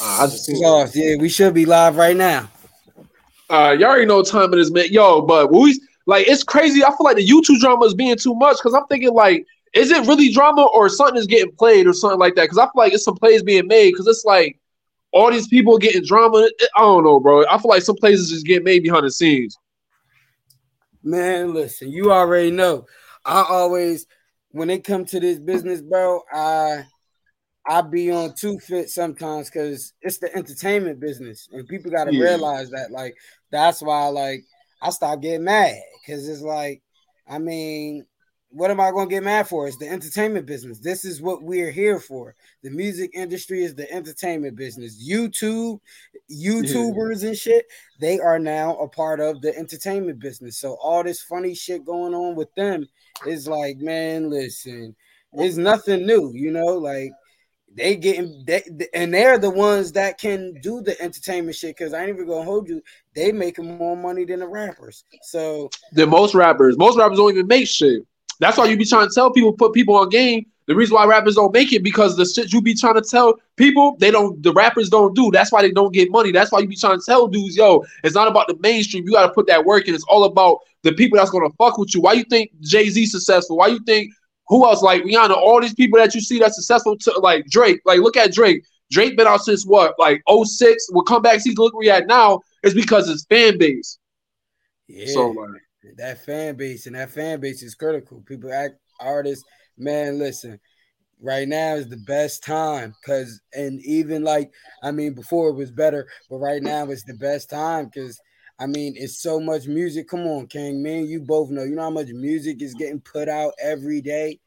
Uh, 0.00 0.18
I 0.22 0.26
just 0.26 0.48
off. 0.64 0.94
Yeah, 0.94 1.16
we 1.16 1.28
should 1.28 1.54
be 1.54 1.66
live 1.66 1.96
right 1.96 2.16
now. 2.16 2.48
Uh, 3.50 3.74
y'all 3.78 3.88
already 3.88 4.06
know 4.06 4.18
what 4.18 4.26
time 4.26 4.52
it 4.52 4.58
is, 4.58 4.70
man. 4.70 4.86
Yo, 4.90 5.22
but 5.22 5.50
we 5.50 5.80
like 6.06 6.28
it's 6.28 6.42
crazy. 6.42 6.84
I 6.84 6.88
feel 6.88 7.04
like 7.04 7.16
the 7.16 7.26
YouTube 7.26 7.60
drama 7.60 7.84
is 7.86 7.94
being 7.94 8.16
too 8.16 8.34
much 8.34 8.58
because 8.58 8.74
I'm 8.74 8.86
thinking 8.86 9.12
like, 9.12 9.46
is 9.74 9.90
it 9.90 10.06
really 10.06 10.32
drama 10.32 10.68
or 10.74 10.88
something 10.88 11.16
is 11.16 11.26
getting 11.26 11.52
played 11.52 11.86
or 11.86 11.92
something 11.92 12.18
like 12.18 12.34
that? 12.34 12.44
Because 12.44 12.58
I 12.58 12.64
feel 12.64 12.72
like 12.76 12.92
it's 12.92 13.04
some 13.04 13.16
plays 13.16 13.42
being 13.42 13.66
made 13.66 13.92
because 13.92 14.06
it's 14.06 14.24
like 14.24 14.58
all 15.12 15.30
these 15.30 15.48
people 15.48 15.78
getting 15.78 16.04
drama. 16.04 16.48
I 16.76 16.80
don't 16.80 17.04
know, 17.04 17.20
bro. 17.20 17.44
I 17.48 17.58
feel 17.58 17.70
like 17.70 17.82
some 17.82 17.96
places 17.96 18.30
just 18.30 18.46
get 18.46 18.64
made 18.64 18.82
behind 18.82 19.04
the 19.04 19.10
scenes. 19.10 19.58
Man, 21.02 21.54
listen, 21.54 21.90
you 21.90 22.12
already 22.12 22.50
know. 22.50 22.86
I 23.24 23.44
always, 23.48 24.06
when 24.50 24.68
it 24.68 24.84
come 24.84 25.04
to 25.06 25.20
this 25.20 25.38
business, 25.38 25.80
bro, 25.80 26.22
I 26.32 26.84
I 27.68 27.82
be 27.82 28.10
on 28.10 28.34
two 28.34 28.58
fit 28.58 28.88
sometimes 28.88 29.50
because 29.50 29.92
it's 30.00 30.18
the 30.18 30.34
entertainment 30.34 31.00
business, 31.00 31.48
and 31.52 31.68
people 31.68 31.90
got 31.90 32.04
to 32.04 32.14
yeah. 32.14 32.24
realize 32.24 32.70
that. 32.70 32.90
Like, 32.90 33.14
that's 33.50 33.82
why, 33.82 34.06
like, 34.06 34.44
I 34.80 34.90
stop 34.90 35.20
getting 35.20 35.44
mad 35.44 35.76
because 36.00 36.26
it's 36.28 36.40
like, 36.40 36.82
I 37.28 37.38
mean, 37.38 38.06
what 38.50 38.70
am 38.70 38.80
I 38.80 38.90
going 38.90 39.08
to 39.08 39.14
get 39.14 39.22
mad 39.22 39.48
for? 39.48 39.68
It's 39.68 39.76
the 39.76 39.88
entertainment 39.88 40.46
business. 40.46 40.78
This 40.78 41.04
is 41.04 41.20
what 41.20 41.42
we're 41.42 41.70
here 41.70 42.00
for. 42.00 42.34
The 42.62 42.70
music 42.70 43.10
industry 43.12 43.62
is 43.62 43.74
the 43.74 43.90
entertainment 43.92 44.56
business. 44.56 45.06
YouTube, 45.06 45.80
YouTubers 46.30 47.22
yeah. 47.22 47.28
and 47.28 47.36
shit, 47.36 47.66
they 48.00 48.18
are 48.18 48.38
now 48.38 48.76
a 48.76 48.88
part 48.88 49.20
of 49.20 49.42
the 49.42 49.54
entertainment 49.54 50.20
business. 50.20 50.56
So 50.56 50.78
all 50.82 51.04
this 51.04 51.20
funny 51.20 51.54
shit 51.54 51.84
going 51.84 52.14
on 52.14 52.34
with 52.34 52.54
them 52.54 52.86
is 53.26 53.46
like, 53.46 53.76
man, 53.78 54.30
listen, 54.30 54.96
it's 55.34 55.56
nothing 55.56 56.06
new, 56.06 56.32
you 56.34 56.50
know, 56.50 56.78
like 56.78 57.10
they 57.74 57.96
getting 57.96 58.44
they 58.46 58.62
and 58.94 59.12
they're 59.12 59.38
the 59.38 59.50
ones 59.50 59.92
that 59.92 60.18
can 60.18 60.54
do 60.62 60.80
the 60.80 61.00
entertainment 61.00 61.56
shit 61.56 61.76
because 61.76 61.94
I 61.94 62.00
ain't 62.00 62.10
even 62.10 62.26
gonna 62.26 62.44
hold 62.44 62.68
you. 62.68 62.82
They 63.14 63.32
making 63.32 63.78
more 63.78 63.96
money 63.96 64.24
than 64.24 64.40
the 64.40 64.48
rappers. 64.48 65.04
So 65.22 65.70
the 65.92 66.06
most 66.06 66.34
rappers, 66.34 66.76
most 66.76 66.98
rappers 66.98 67.18
don't 67.18 67.32
even 67.32 67.46
make 67.46 67.68
shit. 67.68 68.02
That's 68.40 68.56
why 68.56 68.66
you 68.66 68.76
be 68.76 68.84
trying 68.84 69.08
to 69.08 69.14
tell 69.14 69.32
people, 69.32 69.52
put 69.52 69.72
people 69.72 69.96
on 69.96 70.08
game. 70.08 70.46
The 70.66 70.74
reason 70.74 70.94
why 70.94 71.06
rappers 71.06 71.34
don't 71.34 71.52
make 71.52 71.72
it 71.72 71.82
because 71.82 72.16
the 72.16 72.26
shit 72.26 72.52
you 72.52 72.60
be 72.60 72.74
trying 72.74 72.94
to 72.94 73.00
tell 73.00 73.40
people, 73.56 73.96
they 74.00 74.10
don't. 74.10 74.42
The 74.42 74.52
rappers 74.52 74.90
don't 74.90 75.14
do. 75.14 75.30
That's 75.30 75.50
why 75.50 75.62
they 75.62 75.70
don't 75.70 75.94
get 75.94 76.10
money. 76.10 76.30
That's 76.30 76.52
why 76.52 76.58
you 76.58 76.68
be 76.68 76.76
trying 76.76 76.98
to 76.98 77.04
tell 77.04 77.26
dudes, 77.26 77.56
yo, 77.56 77.84
it's 78.04 78.14
not 78.14 78.28
about 78.28 78.48
the 78.48 78.56
mainstream. 78.60 79.06
You 79.06 79.12
got 79.12 79.26
to 79.26 79.32
put 79.32 79.46
that 79.46 79.64
work 79.64 79.88
in. 79.88 79.94
It's 79.94 80.04
all 80.10 80.24
about 80.24 80.58
the 80.82 80.92
people 80.92 81.16
that's 81.16 81.30
gonna 81.30 81.50
fuck 81.56 81.78
with 81.78 81.94
you. 81.94 82.02
Why 82.02 82.12
you 82.12 82.24
think 82.24 82.50
Jay 82.60 82.88
Z 82.90 83.06
successful? 83.06 83.56
Why 83.56 83.68
you 83.68 83.80
think 83.84 84.12
who 84.48 84.64
else 84.66 84.82
like 84.82 85.02
Rihanna? 85.02 85.36
All 85.36 85.60
these 85.60 85.74
people 85.74 85.98
that 85.98 86.14
you 86.14 86.20
see 86.20 86.38
that's 86.38 86.56
successful, 86.56 86.96
to, 86.96 87.12
like 87.20 87.46
Drake. 87.46 87.80
Like 87.84 88.00
look 88.00 88.16
at 88.16 88.32
Drake. 88.32 88.64
Drake 88.90 89.16
been 89.16 89.26
out 89.26 89.42
since 89.42 89.66
what, 89.66 89.94
like 89.98 90.22
06? 90.28 90.88
Will 90.92 91.02
come 91.02 91.22
back 91.22 91.40
season. 91.40 91.56
Look 91.62 91.74
we 91.74 91.90
at 91.90 92.06
now. 92.06 92.40
Is 92.62 92.74
because 92.74 93.08
his 93.08 93.26
fan 93.28 93.58
base. 93.58 93.98
Yeah. 94.88 95.06
So 95.12 95.28
like 95.28 95.96
that 95.96 96.24
fan 96.24 96.56
base 96.56 96.86
and 96.86 96.96
that 96.96 97.10
fan 97.10 97.40
base 97.40 97.62
is 97.62 97.74
critical. 97.74 98.22
People 98.26 98.52
act 98.52 98.74
artists, 99.00 99.44
man. 99.76 100.18
Listen, 100.18 100.58
right 101.20 101.46
now 101.46 101.74
is 101.74 101.88
the 101.88 101.98
best 101.98 102.42
time 102.42 102.94
because, 103.00 103.40
and 103.52 103.80
even 103.82 104.24
like, 104.24 104.50
I 104.82 104.90
mean, 104.90 105.14
before 105.14 105.50
it 105.50 105.56
was 105.56 105.70
better, 105.70 106.08
but 106.30 106.38
right 106.38 106.62
now 106.62 106.90
it's 106.90 107.04
the 107.04 107.14
best 107.14 107.50
time 107.50 107.86
because. 107.86 108.18
I 108.58 108.66
mean, 108.66 108.94
it's 108.96 109.20
so 109.22 109.38
much 109.38 109.66
music. 109.66 110.08
Come 110.08 110.26
on, 110.26 110.46
King, 110.46 110.82
man. 110.82 111.06
You 111.06 111.20
both 111.20 111.50
know. 111.50 111.62
You 111.62 111.76
know 111.76 111.82
how 111.82 111.90
much 111.90 112.08
music 112.08 112.60
is 112.60 112.74
getting 112.74 113.00
put 113.00 113.28
out 113.28 113.52
every 113.60 114.00
day, 114.00 114.40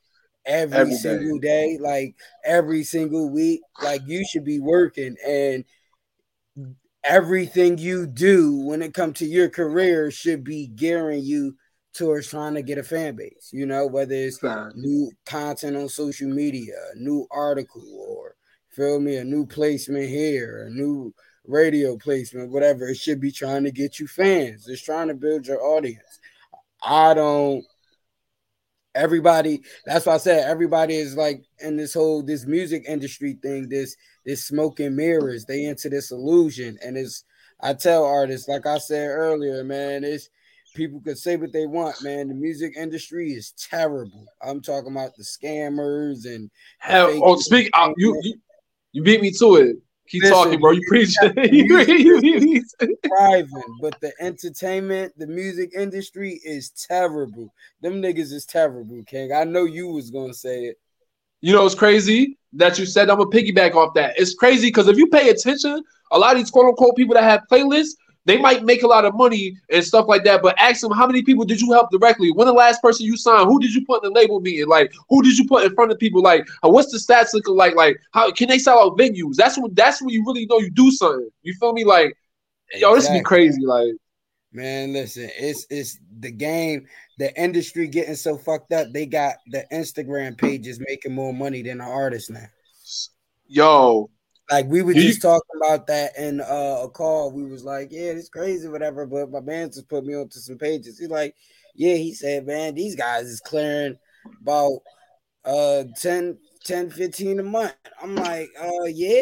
every, 0.45 0.78
every 0.78 0.95
single 0.95 1.40
day. 1.40 1.78
day, 1.78 1.80
like 1.80 2.16
every 2.44 2.84
single 2.84 3.30
week. 3.30 3.62
Like 3.82 4.02
you 4.06 4.26
should 4.26 4.44
be 4.44 4.59
working, 4.59 5.16
and 5.26 5.64
everything 7.04 7.78
you 7.78 8.06
do 8.06 8.58
when 8.58 8.82
it 8.82 8.94
comes 8.94 9.20
to 9.20 9.26
your 9.26 9.50
career 9.50 10.12
should 10.12 10.44
be 10.44 10.67
gearing 10.67 11.23
you 11.23 11.56
towards 11.93 12.28
trying 12.28 12.54
to 12.54 12.61
get 12.61 12.78
a 12.78 12.83
fan 12.83 13.16
base, 13.16 13.49
you 13.52 13.66
know, 13.66 13.86
whether 13.88 14.14
it's 14.14 14.42
new 14.76 15.11
content 15.26 15.76
on 15.76 15.89
social 15.89 16.30
media, 16.30 16.73
a 16.95 16.99
new 16.99 17.28
article, 17.32 17.83
or 18.08 18.36
feel 18.70 18.99
me, 18.99 19.17
a 19.17 19.23
new 19.23 19.45
placement 19.45 20.08
here, 20.08 20.67
a 20.67 20.70
new 20.70 21.14
radio 21.52 21.98
placement, 21.98 22.52
whatever. 22.52 22.88
It 22.88 22.98
should 22.98 23.20
be 23.20 23.32
trying 23.32 23.64
to 23.66 23.72
get 23.72 24.00
you 24.00 24.08
fans. 24.08 24.67
It's 24.67 24.82
trying 24.82 25.10
to 25.10 25.14
build 25.14 25.48
your 25.48 25.62
audience. 25.64 26.20
I 26.84 27.14
don't 27.14 27.64
everybody 28.94 29.61
that's 29.86 30.06
why 30.06 30.16
I 30.16 30.17
said 30.17 30.50
everybody 30.50 30.95
is 30.95 31.16
like 31.16 31.45
in 31.60 31.78
this 31.78 31.94
whole 31.94 32.22
this 32.23 32.45
music 32.45 32.84
industry 32.88 33.38
thing, 33.42 33.70
this 33.70 33.95
this 34.26 34.45
smoke 34.45 34.80
and 34.80 34.95
mirrors. 34.95 35.45
They 35.45 35.66
into 35.66 35.90
this 35.90 36.11
illusion. 36.11 36.78
And 36.84 36.98
it's 36.98 37.23
I 37.61 37.73
tell 37.73 38.04
artists, 38.04 38.48
like 38.48 38.66
I 38.66 38.78
said 38.78 39.08
earlier, 39.08 39.64
man, 39.64 40.04
it's 40.04 40.30
people 40.76 41.02
could 41.02 41.17
say 41.17 41.36
what 41.36 41.54
they 41.54 41.66
want, 41.66 42.02
man. 42.04 42.28
The 42.28 42.34
music 42.34 42.73
industry 42.78 43.32
is 43.32 43.52
terrible. 43.52 44.26
I'm 44.42 44.61
talking 44.61 44.92
about 44.92 45.16
the 45.16 45.23
scammers 45.23 46.26
and 46.26 46.50
hell. 46.80 47.20
Oh, 47.23 47.36
speak. 47.38 47.70
Uh, 47.73 47.94
you, 47.98 48.20
you 48.23 48.36
you 48.94 49.04
beat 49.04 49.22
me 49.22 49.32
to 49.32 49.56
it. 49.56 49.78
Keep 50.11 50.23
Listen, 50.23 50.38
talking, 50.38 50.60
bro. 50.60 50.72
You 50.72 50.82
preach. 50.89 51.16
thriving, 53.08 53.77
but 53.82 53.98
the 54.02 54.11
entertainment, 54.20 55.14
the 55.17 55.26
music 55.26 55.72
industry 55.73 56.42
is 56.44 56.72
terrible. 56.72 57.54
Them 57.82 58.02
niggas 58.02 58.33
is 58.33 58.45
terrible, 58.45 59.02
King. 59.05 59.32
I 59.32 59.45
know 59.45 59.64
you 59.64 59.88
was 59.88 60.11
gonna 60.11 60.33
say 60.33 60.66
it. 60.66 60.77
You 61.39 61.54
know, 61.54 61.66
it's 61.66 61.76
crazy 61.76 62.38
that 62.52 62.77
you 62.77 62.86
said. 62.86 63.10
I'm 63.10 63.20
gonna 63.20 63.30
piggyback 63.30 63.73
off 63.73 63.94
that. 63.94 64.20
It's 64.20 64.33
crazy 64.33 64.67
because 64.67 64.89
if 64.89 64.98
you 64.98 65.08
pay 65.08 65.30
attention, 65.30 65.82
a 66.11 66.20
lot 66.20 66.33
of 66.33 66.39
these 66.39 66.52
quote 66.52 66.66
unquote 66.66 66.98
people 66.98 67.16
that 67.16 67.23
have 67.23 67.43
playlists, 67.49 67.95
they 68.26 68.37
might 68.37 68.64
make 68.64 68.83
a 68.83 68.87
lot 68.87 69.05
of 69.05 69.15
money 69.15 69.58
and 69.70 69.83
stuff 69.83 70.08
like 70.08 70.23
that. 70.26 70.42
But 70.42 70.59
ask 70.59 70.82
them 70.82 70.92
how 70.92 71.08
many 71.08 71.21
people 71.21 71.45
did 71.45 71.59
you 71.59 71.71
help 71.71 71.89
directly? 71.92 72.32
When 72.32 72.48
the 72.48 72.54
last 72.54 72.82
person 72.82 73.05
you 73.05 73.17
signed? 73.17 73.48
Who 73.48 73.59
did 73.59 73.73
you 73.73 73.86
put 73.86 74.04
in 74.04 74.14
the 74.14 74.20
label 74.20 74.39
meeting? 74.39 74.67
Like 74.67 74.93
who 75.09 75.23
did 75.23 75.37
you 75.37 75.48
put 75.48 75.64
in 75.64 75.73
front 75.73 75.92
of 75.92 75.99
people? 75.99 76.21
Like 76.21 76.48
uh, 76.64 76.70
what's 76.70 76.92
the 76.92 76.98
stats 76.98 77.33
looking 77.33 77.55
like? 77.55 77.76
Like 77.76 77.99
how 78.11 78.31
can 78.31 78.49
they 78.49 78.60
sell 78.60 78.80
out 78.80 78.98
venues? 78.98 79.36
That's 79.36 79.58
when 79.58 79.73
that's 79.73 80.02
when 80.02 80.10
you 80.10 80.23
really 80.26 80.45
know 80.45 80.60
you 80.60 80.70
do 80.70 80.92
something. 80.92 81.30
You 81.42 81.54
feel 81.60 81.73
me? 81.73 81.83
Like 81.83 82.15
yo, 82.76 82.95
this 82.95 83.10
be 83.10 83.21
crazy. 83.21 83.65
Like 83.65 83.93
man, 84.54 84.93
listen, 84.93 85.30
it's 85.37 85.65
it's 85.70 85.99
the 86.20 86.31
game 86.31 86.87
the 87.21 87.39
industry 87.39 87.87
getting 87.87 88.15
so 88.15 88.36
fucked 88.36 88.73
up, 88.73 88.92
they 88.92 89.05
got 89.05 89.36
the 89.45 89.64
Instagram 89.71 90.36
pages 90.36 90.80
making 90.80 91.14
more 91.14 91.31
money 91.31 91.61
than 91.61 91.77
the 91.77 91.83
artists 91.83 92.31
now. 92.31 92.48
Yo, 93.45 94.10
like 94.50 94.66
we 94.68 94.82
were 94.82 94.94
just 94.94 95.22
talking 95.22 95.60
about 95.62 95.88
that 95.88 96.18
in 96.18 96.42
uh, 96.42 96.80
a 96.84 96.90
call. 96.90 97.32
We 97.32 97.46
was 97.46 97.64
like, 97.64 97.90
yeah, 97.92 98.12
it's 98.12 98.30
crazy, 98.30 98.68
whatever. 98.68 99.06
But 99.06 99.32
my 99.32 99.40
man 99.40 99.72
just 99.72 99.88
put 99.88 100.06
me 100.06 100.16
onto 100.16 100.40
some 100.40 100.58
pages. 100.58 101.00
He's 101.00 101.10
like, 101.10 101.36
yeah, 101.76 101.96
he 101.96 102.14
said, 102.14 102.46
man, 102.46 102.76
these 102.76 102.96
guys 102.96 103.28
is 103.28 103.40
clearing 103.40 103.98
about 104.42 104.80
uh 105.46 105.84
10, 106.00 106.38
10 106.66 106.90
15 106.90 107.40
a 107.40 107.44
month. 107.44 107.76
I'm 108.02 108.16
like, 108.16 108.50
uh, 108.60 108.86
yeah. 108.86 109.22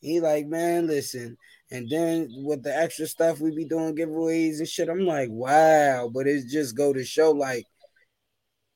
He 0.00 0.20
like, 0.20 0.46
man, 0.46 0.86
listen, 0.86 1.38
and 1.70 1.88
then 1.88 2.28
with 2.44 2.62
the 2.62 2.76
extra 2.76 3.06
stuff 3.06 3.40
we 3.40 3.54
be 3.54 3.64
doing 3.64 3.96
giveaways 3.96 4.58
and 4.58 4.68
shit, 4.68 4.88
I'm 4.88 5.06
like, 5.06 5.28
wow. 5.30 6.10
But 6.12 6.26
it 6.26 6.46
just 6.48 6.76
go 6.76 6.92
to 6.92 7.04
show 7.04 7.30
like 7.30 7.64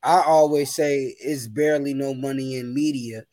I 0.03 0.23
always 0.23 0.75
say 0.75 1.15
it's 1.19 1.49
barely 1.49 1.93
no 1.93 2.15
money 2.15 2.57
in 2.57 2.75
media 2.75 3.25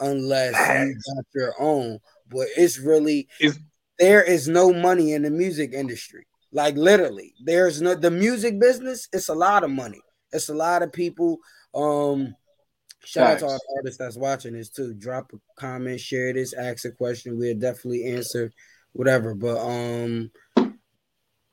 unless 0.00 0.52
you 0.52 0.94
got 0.94 1.24
your 1.34 1.54
own. 1.58 1.98
But 2.30 2.48
it's 2.56 2.78
really 2.78 3.28
it's, 3.38 3.58
there 3.98 4.22
is 4.22 4.48
no 4.48 4.72
money 4.72 5.12
in 5.12 5.22
the 5.22 5.30
music 5.30 5.72
industry. 5.72 6.26
Like 6.52 6.76
literally, 6.76 7.34
there's 7.44 7.80
no 7.80 7.94
the 7.94 8.10
music 8.10 8.58
business, 8.58 9.08
it's 9.12 9.28
a 9.28 9.34
lot 9.34 9.64
of 9.64 9.70
money. 9.70 10.00
It's 10.32 10.48
a 10.48 10.54
lot 10.54 10.82
of 10.82 10.92
people. 10.92 11.38
Um 11.74 12.34
shout 13.04 13.34
out 13.34 13.38
to 13.40 13.46
our 13.46 13.58
artists 13.76 13.98
that's 13.98 14.16
watching 14.16 14.54
this 14.54 14.70
too. 14.70 14.94
Drop 14.94 15.32
a 15.32 15.38
comment, 15.60 16.00
share 16.00 16.32
this, 16.32 16.52
ask 16.52 16.84
a 16.84 16.90
question. 16.90 17.38
We'll 17.38 17.58
definitely 17.58 18.04
answer 18.04 18.52
whatever. 18.92 19.34
But 19.34 19.58
um, 19.58 20.30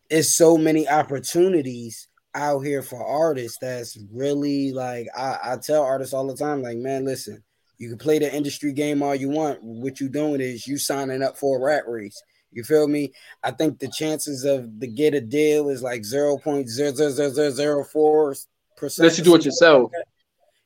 it's 0.09 0.33
so 0.33 0.57
many 0.57 0.87
opportunities 0.87 2.07
out 2.33 2.59
here 2.59 2.81
for 2.81 3.03
artists 3.03 3.57
that's 3.59 3.97
really 4.11 4.71
like 4.71 5.07
I, 5.15 5.37
I 5.43 5.57
tell 5.57 5.83
artists 5.83 6.13
all 6.13 6.27
the 6.27 6.35
time, 6.35 6.61
like, 6.61 6.77
man, 6.77 7.05
listen, 7.05 7.43
you 7.77 7.89
can 7.89 7.97
play 7.97 8.19
the 8.19 8.33
industry 8.33 8.71
game 8.73 9.03
all 9.03 9.15
you 9.15 9.29
want. 9.29 9.61
What 9.63 9.99
you 9.99 10.07
doing 10.09 10.41
is 10.41 10.67
you 10.67 10.77
signing 10.77 11.21
up 11.21 11.37
for 11.37 11.57
a 11.57 11.61
rat 11.61 11.87
race. 11.87 12.21
You 12.51 12.63
feel 12.63 12.87
me? 12.87 13.13
I 13.43 13.51
think 13.51 13.79
the 13.79 13.89
chances 13.89 14.45
of 14.45 14.79
the 14.79 14.87
get 14.87 15.13
a 15.13 15.21
deal 15.21 15.69
is 15.69 15.83
like 15.83 16.01
0.00004 16.01 18.45
percent. 18.77 19.03
Unless 19.03 19.17
you 19.17 19.23
do 19.23 19.35
it 19.35 19.45
yourself. 19.45 19.91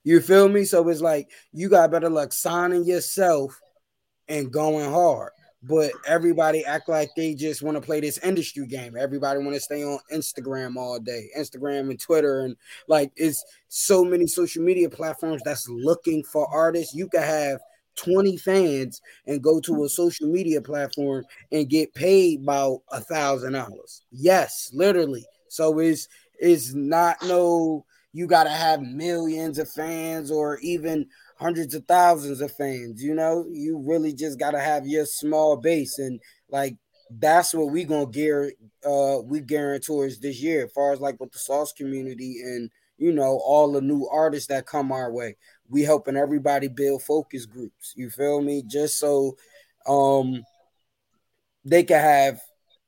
you 0.03 0.19
feel 0.21 0.49
me? 0.49 0.63
So 0.63 0.87
it's 0.89 1.01
like 1.01 1.29
you 1.51 1.69
got 1.69 1.91
better 1.91 2.09
luck 2.09 2.33
signing 2.33 2.85
yourself 2.85 3.59
and 4.27 4.51
going 4.51 4.89
hard 4.89 5.31
but 5.63 5.91
everybody 6.07 6.65
act 6.65 6.89
like 6.89 7.09
they 7.15 7.35
just 7.35 7.61
want 7.61 7.75
to 7.75 7.81
play 7.81 7.99
this 7.99 8.17
industry 8.19 8.65
game. 8.65 8.95
Everybody 8.97 9.39
want 9.39 9.53
to 9.53 9.59
stay 9.59 9.83
on 9.83 9.99
Instagram 10.11 10.75
all 10.75 10.99
day, 10.99 11.29
Instagram 11.37 11.89
and 11.91 11.99
Twitter, 11.99 12.41
and 12.41 12.55
like 12.87 13.11
it's 13.15 13.43
so 13.67 14.03
many 14.03 14.25
social 14.27 14.63
media 14.63 14.89
platforms 14.89 15.41
that's 15.45 15.69
looking 15.69 16.23
for 16.23 16.47
artists. 16.47 16.95
You 16.95 17.07
can 17.07 17.21
have 17.21 17.59
20 17.95 18.37
fans 18.37 19.01
and 19.27 19.43
go 19.43 19.59
to 19.59 19.83
a 19.83 19.89
social 19.89 20.27
media 20.27 20.61
platform 20.61 21.23
and 21.51 21.69
get 21.69 21.93
paid 21.93 22.41
about 22.41 22.81
a 22.91 23.01
thousand 23.01 23.53
dollars. 23.53 24.03
Yes, 24.11 24.71
literally. 24.73 25.25
So 25.49 25.77
it's 25.79 26.07
it's 26.39 26.73
not 26.73 27.17
no 27.23 27.85
you 28.13 28.27
gotta 28.27 28.49
have 28.49 28.81
millions 28.81 29.59
of 29.59 29.69
fans 29.69 30.31
or 30.31 30.57
even 30.59 31.05
hundreds 31.41 31.73
of 31.73 31.85
thousands 31.87 32.41
of 32.41 32.55
fans. 32.55 33.03
You 33.03 33.15
know, 33.15 33.45
you 33.51 33.77
really 33.79 34.13
just 34.13 34.39
gotta 34.39 34.59
have 34.59 34.85
your 34.85 35.05
small 35.05 35.57
base 35.57 35.97
and 35.99 36.19
like 36.49 36.77
that's 37.19 37.53
what 37.53 37.71
we 37.71 37.83
gonna 37.83 38.05
gear 38.05 38.53
uh 38.85 39.17
we 39.25 39.41
gearing 39.41 39.81
towards 39.81 40.19
this 40.19 40.41
year 40.41 40.65
as 40.65 40.71
far 40.71 40.93
as 40.93 41.01
like 41.01 41.19
with 41.19 41.31
the 41.33 41.39
sauce 41.39 41.73
community 41.73 42.37
and 42.41 42.69
you 42.97 43.11
know 43.11 43.41
all 43.43 43.69
the 43.73 43.81
new 43.81 44.07
artists 44.09 44.47
that 44.47 44.65
come 44.65 44.93
our 44.93 45.11
way 45.11 45.35
we 45.71 45.81
helping 45.83 46.17
everybody 46.17 46.67
build 46.67 47.01
focus 47.01 47.45
groups. 47.45 47.93
You 47.95 48.09
feel 48.09 48.41
me? 48.41 48.63
Just 48.67 48.99
so 48.99 49.35
um 49.87 50.43
they 51.65 51.83
can 51.83 51.99
have 51.99 52.39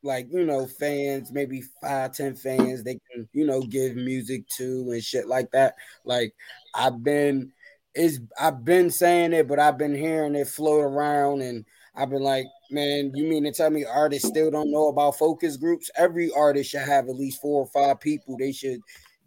like 0.03 0.27
you 0.31 0.45
know 0.45 0.67
fans, 0.67 1.31
maybe 1.31 1.63
five, 1.81 2.13
ten 2.13 2.35
fans 2.35 2.83
they 2.83 2.99
can, 3.11 3.27
you 3.33 3.45
know, 3.45 3.61
give 3.61 3.95
music 3.95 4.47
to 4.57 4.91
and 4.91 5.03
shit 5.03 5.27
like 5.27 5.49
that. 5.51 5.75
Like 6.03 6.33
I've 6.75 7.03
been 7.03 7.51
is 7.95 8.21
I've 8.39 8.63
been 8.63 8.89
saying 8.89 9.33
it, 9.33 9.47
but 9.47 9.59
I've 9.59 9.77
been 9.77 9.95
hearing 9.95 10.35
it 10.35 10.47
float 10.47 10.83
around 10.83 11.41
and 11.41 11.65
I've 11.95 12.09
been 12.09 12.23
like, 12.23 12.45
man, 12.71 13.11
you 13.13 13.25
mean 13.25 13.43
to 13.43 13.51
tell 13.51 13.69
me 13.69 13.85
artists 13.85 14.27
still 14.27 14.49
don't 14.49 14.71
know 14.71 14.87
about 14.87 15.17
focus 15.17 15.57
groups? 15.57 15.91
Every 15.95 16.31
artist 16.31 16.71
should 16.71 16.81
have 16.81 17.07
at 17.07 17.15
least 17.15 17.41
four 17.41 17.61
or 17.61 17.67
five 17.67 17.99
people 17.99 18.37
they 18.37 18.51
should 18.51 18.79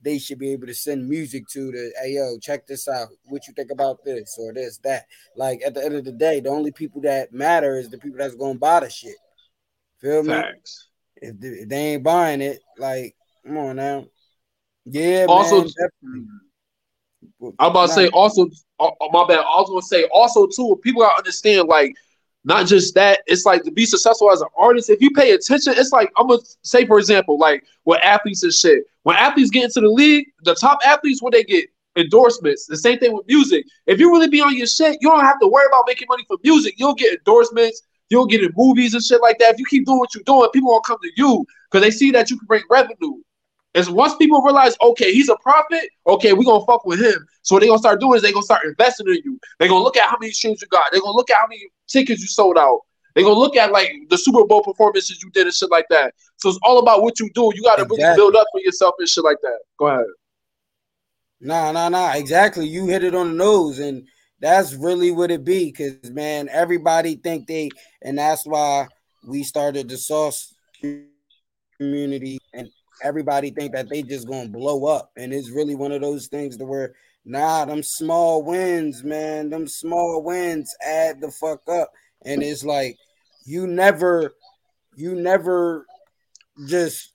they 0.03 0.19
should 0.19 0.39
be 0.39 0.53
able 0.53 0.67
to 0.67 0.75
send 0.75 1.09
music 1.09 1.49
to 1.49 1.71
the 1.71 1.93
hey 2.03 2.15
yo, 2.15 2.39
check 2.39 2.67
this 2.67 2.89
out. 2.89 3.09
What 3.27 3.47
you 3.47 3.55
think 3.55 3.71
about 3.71 4.05
this 4.05 4.37
or 4.39 4.53
this, 4.53 4.79
that. 4.79 5.07
Like 5.37 5.63
at 5.65 5.75
the 5.75 5.85
end 5.85 5.95
of 5.95 6.05
the 6.05 6.13
day, 6.13 6.41
the 6.41 6.49
only 6.51 6.73
people 6.73 7.01
that 7.03 7.33
matter 7.33 7.79
is 7.79 7.89
the 7.89 7.99
people 7.99 8.19
that's 8.19 8.35
gonna 8.35 8.59
buy 8.59 8.81
the 8.81 8.91
shit. 8.91 9.17
Feel 10.01 10.25
Facts. 10.25 10.89
me? 11.23 11.29
If 11.29 11.41
they, 11.41 11.49
if 11.49 11.69
they, 11.69 11.77
ain't 11.95 12.03
buying 12.03 12.43
it, 12.43 12.61
like, 12.79 13.17
come 13.45 13.57
on 13.57 13.77
now. 13.77 14.05
Yeah, 14.85 15.27
also, 15.29 15.65
man, 16.03 16.29
I'm 17.59 17.71
about 17.71 17.87
to 17.87 17.93
say 17.93 18.09
also, 18.09 18.49
uh, 18.79 18.89
uh, 19.01 19.09
my 19.13 19.27
bad. 19.27 19.39
I 19.39 19.61
was 19.61 19.69
gonna 19.69 19.83
say 19.83 20.09
also 20.13 20.47
too. 20.47 20.79
People 20.83 21.03
gotta 21.03 21.17
understand, 21.17 21.69
like, 21.69 21.95
not 22.45 22.67
just 22.67 22.95
that. 22.95 23.21
It's 23.27 23.45
like 23.45 23.63
to 23.65 23.71
be 23.71 23.87
successful 23.87 24.31
as 24.31 24.41
an 24.41 24.49
artist. 24.57 24.91
If 24.91 25.01
you 25.01 25.11
pay 25.11 25.33
attention, 25.33 25.75
it's 25.77 25.93
like 25.93 26.11
I'm 26.17 26.29
gonna 26.29 26.43
say, 26.63 26.87
for 26.87 26.99
example, 26.99 27.39
like 27.39 27.65
with 27.85 28.01
athletes 28.03 28.43
and 28.43 28.53
shit. 28.53 28.85
When 29.03 29.17
athletes 29.17 29.51
get 29.51 29.65
into 29.65 29.81
the 29.81 29.89
league, 29.89 30.27
the 30.43 30.55
top 30.55 30.79
athletes, 30.85 31.23
when 31.23 31.33
they 31.33 31.45
get 31.45 31.67
endorsements, 31.97 32.67
the 32.67 32.77
same 32.77 32.99
thing 32.99 33.15
with 33.15 33.27
music. 33.27 33.65
If 33.87 33.99
you 33.99 34.11
really 34.11 34.29
be 34.29 34.41
on 34.41 34.57
your 34.57 34.67
shit, 34.67 34.99
you 35.01 35.09
don't 35.09 35.25
have 35.25 35.41
to 35.41 35.47
worry 35.47 35.67
about 35.67 35.85
making 35.87 36.07
money 36.09 36.25
for 36.29 36.37
music. 36.45 36.75
You'll 36.77 36.95
get 36.95 37.15
endorsements. 37.15 37.83
You'll 38.09 38.27
get 38.27 38.43
in 38.43 38.53
movies 38.57 38.95
and 38.95 39.03
shit 39.03 39.21
like 39.21 39.39
that. 39.39 39.55
If 39.55 39.59
you 39.59 39.65
keep 39.67 39.87
doing 39.87 39.99
what 39.99 40.15
you're 40.15 40.23
doing, 40.25 40.49
people 40.53 40.71
will 40.71 40.81
come 40.81 40.99
to 41.03 41.11
you 41.17 41.45
because 41.71 41.85
they 41.85 41.91
see 41.91 42.11
that 42.13 42.31
you 42.31 42.39
can 42.39 42.47
bring 42.47 42.63
revenue. 42.71 43.15
And 43.77 43.87
once 43.89 44.17
people 44.17 44.41
realize, 44.41 44.75
okay, 44.81 45.13
he's 45.13 45.29
a 45.29 45.37
prophet, 45.43 45.91
okay, 46.07 46.33
we're 46.33 46.45
gonna 46.45 46.65
fuck 46.65 46.87
with 46.87 46.99
him. 46.99 47.27
So 47.43 47.55
what 47.55 47.61
they 47.61 47.67
gonna 47.67 47.79
start 47.79 48.01
doing 48.01 48.17
is 48.17 48.23
they 48.23 48.33
gonna 48.33 48.43
start 48.43 48.65
investing 48.65 49.07
in 49.09 49.21
you. 49.23 49.39
They're 49.59 49.69
gonna 49.69 49.85
look 49.85 49.99
at 49.99 50.09
how 50.09 50.17
many 50.19 50.33
streams 50.33 50.63
you 50.63 50.69
got. 50.69 50.87
They're 50.91 51.03
gonna 51.03 51.15
look 51.15 51.31
at 51.31 51.37
how 51.37 51.47
many 51.47 51.69
tickets 51.87 52.23
you 52.23 52.27
sold 52.27 52.57
out. 52.57 52.81
They're 53.15 53.23
gonna 53.23 53.39
look 53.39 53.55
at 53.55 53.73
like 53.73 53.93
the 54.09 54.17
Super 54.17 54.47
Bowl 54.47 54.63
performances 54.63 55.23
you 55.23 55.31
did 55.31 55.47
and 55.47 55.55
shit 55.55 55.71
like 55.71 55.85
that. 55.91 56.15
So 56.39 56.49
it's 56.49 56.59
all 56.63 56.79
about 56.79 57.03
what 57.03 57.21
you 57.21 57.29
do. 57.35 57.53
You 57.55 57.63
gotta 57.63 57.83
exactly. 57.83 58.03
really 58.03 58.17
build 58.17 58.37
up 58.37 58.47
for 58.51 58.61
yourself 58.63 58.95
and 58.99 59.07
shit 59.07 59.25
like 59.25 59.39
that. 59.43 59.59
Go 59.79 59.89
ahead. 59.89 60.07
Nah, 61.43 61.71
nah, 61.73 61.91
nah. 61.91 62.15
Exactly. 62.15 62.67
You 62.67 62.87
hit 62.87 63.05
it 63.05 63.15
on 63.15 63.29
the 63.29 63.35
nose, 63.35 63.79
and 63.79 64.07
that's 64.41 64.73
really 64.73 65.11
what 65.11 65.31
it 65.31 65.45
be. 65.45 65.71
Cause 65.73 66.11
man, 66.11 66.49
everybody 66.49 67.17
think 67.17 67.47
they, 67.47 67.69
and 68.01 68.17
that's 68.17 68.47
why 68.47 68.87
we 69.27 69.43
started 69.43 69.91
the 69.91 69.99
sauce 69.99 70.55
community, 71.79 72.39
and 72.55 72.71
everybody 73.03 73.51
think 73.51 73.73
that 73.73 73.89
they 73.89 74.03
just 74.03 74.29
gonna 74.29 74.49
blow 74.49 74.87
up, 74.87 75.11
and 75.17 75.33
it's 75.33 75.51
really 75.51 75.75
one 75.75 75.93
of 75.93 76.01
those 76.01 76.27
things 76.29 76.57
to 76.57 76.65
where 76.65 76.95
nah, 77.25 77.65
them 77.65 77.83
small 77.83 78.43
wins, 78.43 79.03
man, 79.03 79.51
them 79.51 79.67
small 79.67 80.23
wins 80.23 80.75
add 80.81 81.21
the 81.21 81.31
fuck 81.31 81.69
up, 81.69 81.91
and 82.25 82.43
it's 82.43 82.65
like 82.65 82.97
you 83.45 83.67
never 83.67 84.35
you 84.97 85.15
never 85.15 85.87
just 86.67 87.13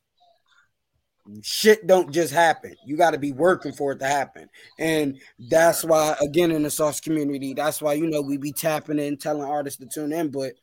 shit 1.41 1.87
don't 1.87 2.11
just 2.11 2.33
happen. 2.33 2.75
You 2.85 2.97
got 2.97 3.11
to 3.11 3.19
be 3.19 3.31
working 3.31 3.71
for 3.71 3.91
it 3.91 3.99
to 3.99 4.07
happen. 4.07 4.49
And 4.79 5.19
that's 5.49 5.83
why 5.83 6.15
again 6.21 6.51
in 6.51 6.63
the 6.63 6.69
sauce 6.69 6.99
community, 6.99 7.53
that's 7.53 7.81
why 7.81 7.93
you 7.93 8.07
know 8.07 8.21
we 8.21 8.37
be 8.37 8.51
tapping 8.51 8.99
in 8.99 9.17
telling 9.17 9.43
artists 9.43 9.79
to 9.79 9.85
tune 9.87 10.13
in, 10.13 10.29
but 10.29 10.53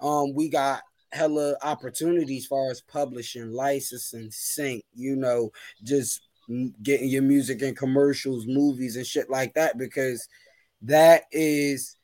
um 0.00 0.34
we 0.34 0.48
got 0.48 0.82
hella 1.12 1.56
opportunities 1.62 2.44
as 2.44 2.48
far 2.48 2.70
as 2.70 2.80
publishing, 2.82 3.50
licensing, 3.50 4.30
sync, 4.30 4.84
you 4.94 5.16
know, 5.16 5.50
just 5.82 6.22
getting 6.82 7.08
your 7.08 7.22
music 7.22 7.62
in 7.62 7.74
commercials, 7.74 8.46
movies 8.46 8.96
and 8.96 9.06
shit 9.06 9.30
like 9.30 9.54
that 9.54 9.78
because 9.78 10.26
that 10.82 11.22
is 11.30 11.96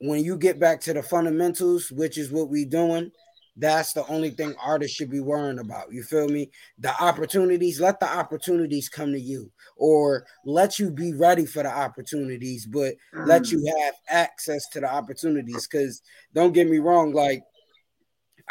when 0.00 0.24
you 0.24 0.36
get 0.36 0.58
back 0.58 0.80
to 0.80 0.94
the 0.94 1.02
fundamentals, 1.02 1.90
which 1.92 2.16
is 2.16 2.32
what 2.32 2.48
we 2.48 2.64
doing, 2.64 3.10
that's 3.56 3.92
the 3.92 4.06
only 4.06 4.30
thing 4.30 4.54
artists 4.62 4.96
should 4.96 5.10
be 5.10 5.20
worrying 5.20 5.58
about. 5.58 5.92
You 5.92 6.02
feel 6.02 6.28
me? 6.28 6.50
The 6.78 6.94
opportunities, 7.02 7.80
let 7.80 8.00
the 8.00 8.08
opportunities 8.08 8.88
come 8.88 9.12
to 9.12 9.20
you, 9.20 9.50
or 9.76 10.24
let 10.46 10.78
you 10.78 10.90
be 10.90 11.12
ready 11.12 11.44
for 11.44 11.62
the 11.62 11.68
opportunities, 11.68 12.64
but 12.64 12.94
mm. 13.14 13.26
let 13.26 13.50
you 13.50 13.62
have 13.82 13.94
access 14.08 14.66
to 14.70 14.80
the 14.80 14.90
opportunities. 14.90 15.66
Because 15.66 16.00
don't 16.32 16.54
get 16.54 16.70
me 16.70 16.78
wrong, 16.78 17.12
like 17.12 17.42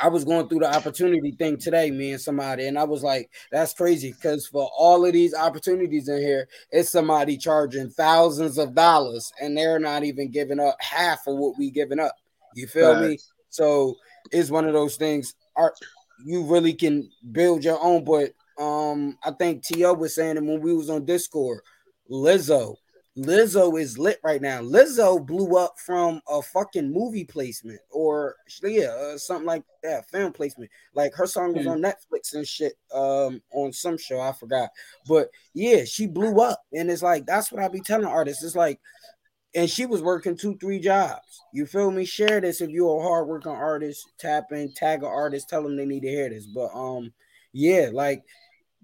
I 0.02 0.08
was 0.08 0.24
going 0.24 0.48
through 0.48 0.60
the 0.60 0.76
opportunity 0.76 1.32
thing 1.32 1.58
today, 1.58 1.92
me 1.92 2.12
and 2.12 2.22
somebody, 2.22 2.68
and 2.68 2.80
I 2.80 2.84
was 2.84 3.04
like, 3.04 3.30
that's 3.52 3.74
crazy 3.74 4.14
because 4.14 4.48
for 4.48 4.70
all 4.78 5.06
of 5.06 5.14
these 5.14 5.34
opportunities 5.34 6.08
in 6.08 6.20
here, 6.20 6.48
it's 6.72 6.90
somebody 6.90 7.38
charging 7.38 7.90
thousands 7.90 8.58
of 8.58 8.76
dollars 8.76 9.32
and 9.42 9.58
they're 9.58 9.80
not 9.80 10.04
even 10.04 10.32
giving 10.32 10.60
up 10.60 10.78
half 10.80 11.28
of 11.28 11.36
what 11.36 11.58
we 11.58 11.70
giving 11.70 12.00
up. 12.00 12.16
You 12.56 12.68
feel 12.68 12.94
right. 12.94 13.10
me? 13.10 13.20
So 13.50 13.96
it's 14.32 14.50
one 14.50 14.66
of 14.66 14.74
those 14.74 14.96
things. 14.96 15.36
Art 15.56 15.74
you 16.24 16.44
really 16.44 16.74
can 16.74 17.10
build 17.32 17.64
your 17.64 17.80
own, 17.82 18.04
but 18.04 18.32
um, 18.62 19.18
I 19.24 19.32
think 19.32 19.64
T.O. 19.64 19.94
was 19.94 20.16
saying 20.16 20.38
it 20.38 20.44
when 20.44 20.62
we 20.62 20.74
was 20.74 20.90
on 20.90 21.06
Discord. 21.06 21.62
Lizzo, 22.12 22.76
Lizzo 23.18 23.80
is 23.80 23.98
lit 23.98 24.20
right 24.24 24.42
now. 24.42 24.62
Lizzo 24.62 25.26
blew 25.26 25.58
up 25.58 25.74
from 25.78 26.22
a 26.28 26.42
fucking 26.42 26.92
movie 26.94 27.26
placement 27.26 27.80
or 27.90 28.36
yeah, 28.64 28.88
uh, 28.88 29.18
something 29.18 29.48
like 29.48 29.64
that, 29.84 30.10
film 30.10 30.32
placement. 30.32 30.70
Like 30.94 31.14
her 31.16 31.28
song 31.28 31.54
was 31.54 31.66
mm. 31.66 31.72
on 31.72 31.82
Netflix 31.82 32.34
and 32.34 32.48
shit 32.48 32.74
um 32.94 33.42
on 33.52 33.74
some 33.74 33.98
show, 33.98 34.22
I 34.22 34.32
forgot. 34.32 34.70
But 35.08 35.30
yeah, 35.54 35.84
she 35.86 36.08
blew 36.08 36.40
up 36.40 36.62
and 36.74 36.90
it's 36.90 37.04
like 37.04 37.26
that's 37.26 37.52
what 37.52 37.64
I 37.64 37.68
be 37.68 37.82
telling 37.82 38.06
artists. 38.06 38.44
It's 38.44 38.56
like 38.56 38.80
and 39.56 39.70
she 39.70 39.86
was 39.86 40.02
working 40.02 40.38
two, 40.38 40.58
three 40.58 40.80
jobs. 40.80 41.42
You 41.54 41.66
feel 41.66 41.90
me? 41.92 42.06
Share 42.06 42.40
this 42.40 42.62
if 42.62 42.70
you're 42.70 43.00
a 43.00 43.04
hardworking 43.04 43.52
artist, 43.52 44.12
tap 44.20 44.52
in, 44.52 44.72
tag 44.74 45.00
an 45.00 45.10
artist, 45.10 45.50
tell 45.50 45.64
them 45.64 45.76
they 45.76 45.86
need 45.86 46.04
to 46.04 46.10
hear 46.10 46.30
this. 46.30 46.46
But 46.46 46.70
um, 46.74 47.12
yeah, 47.52 47.90
like 47.92 48.24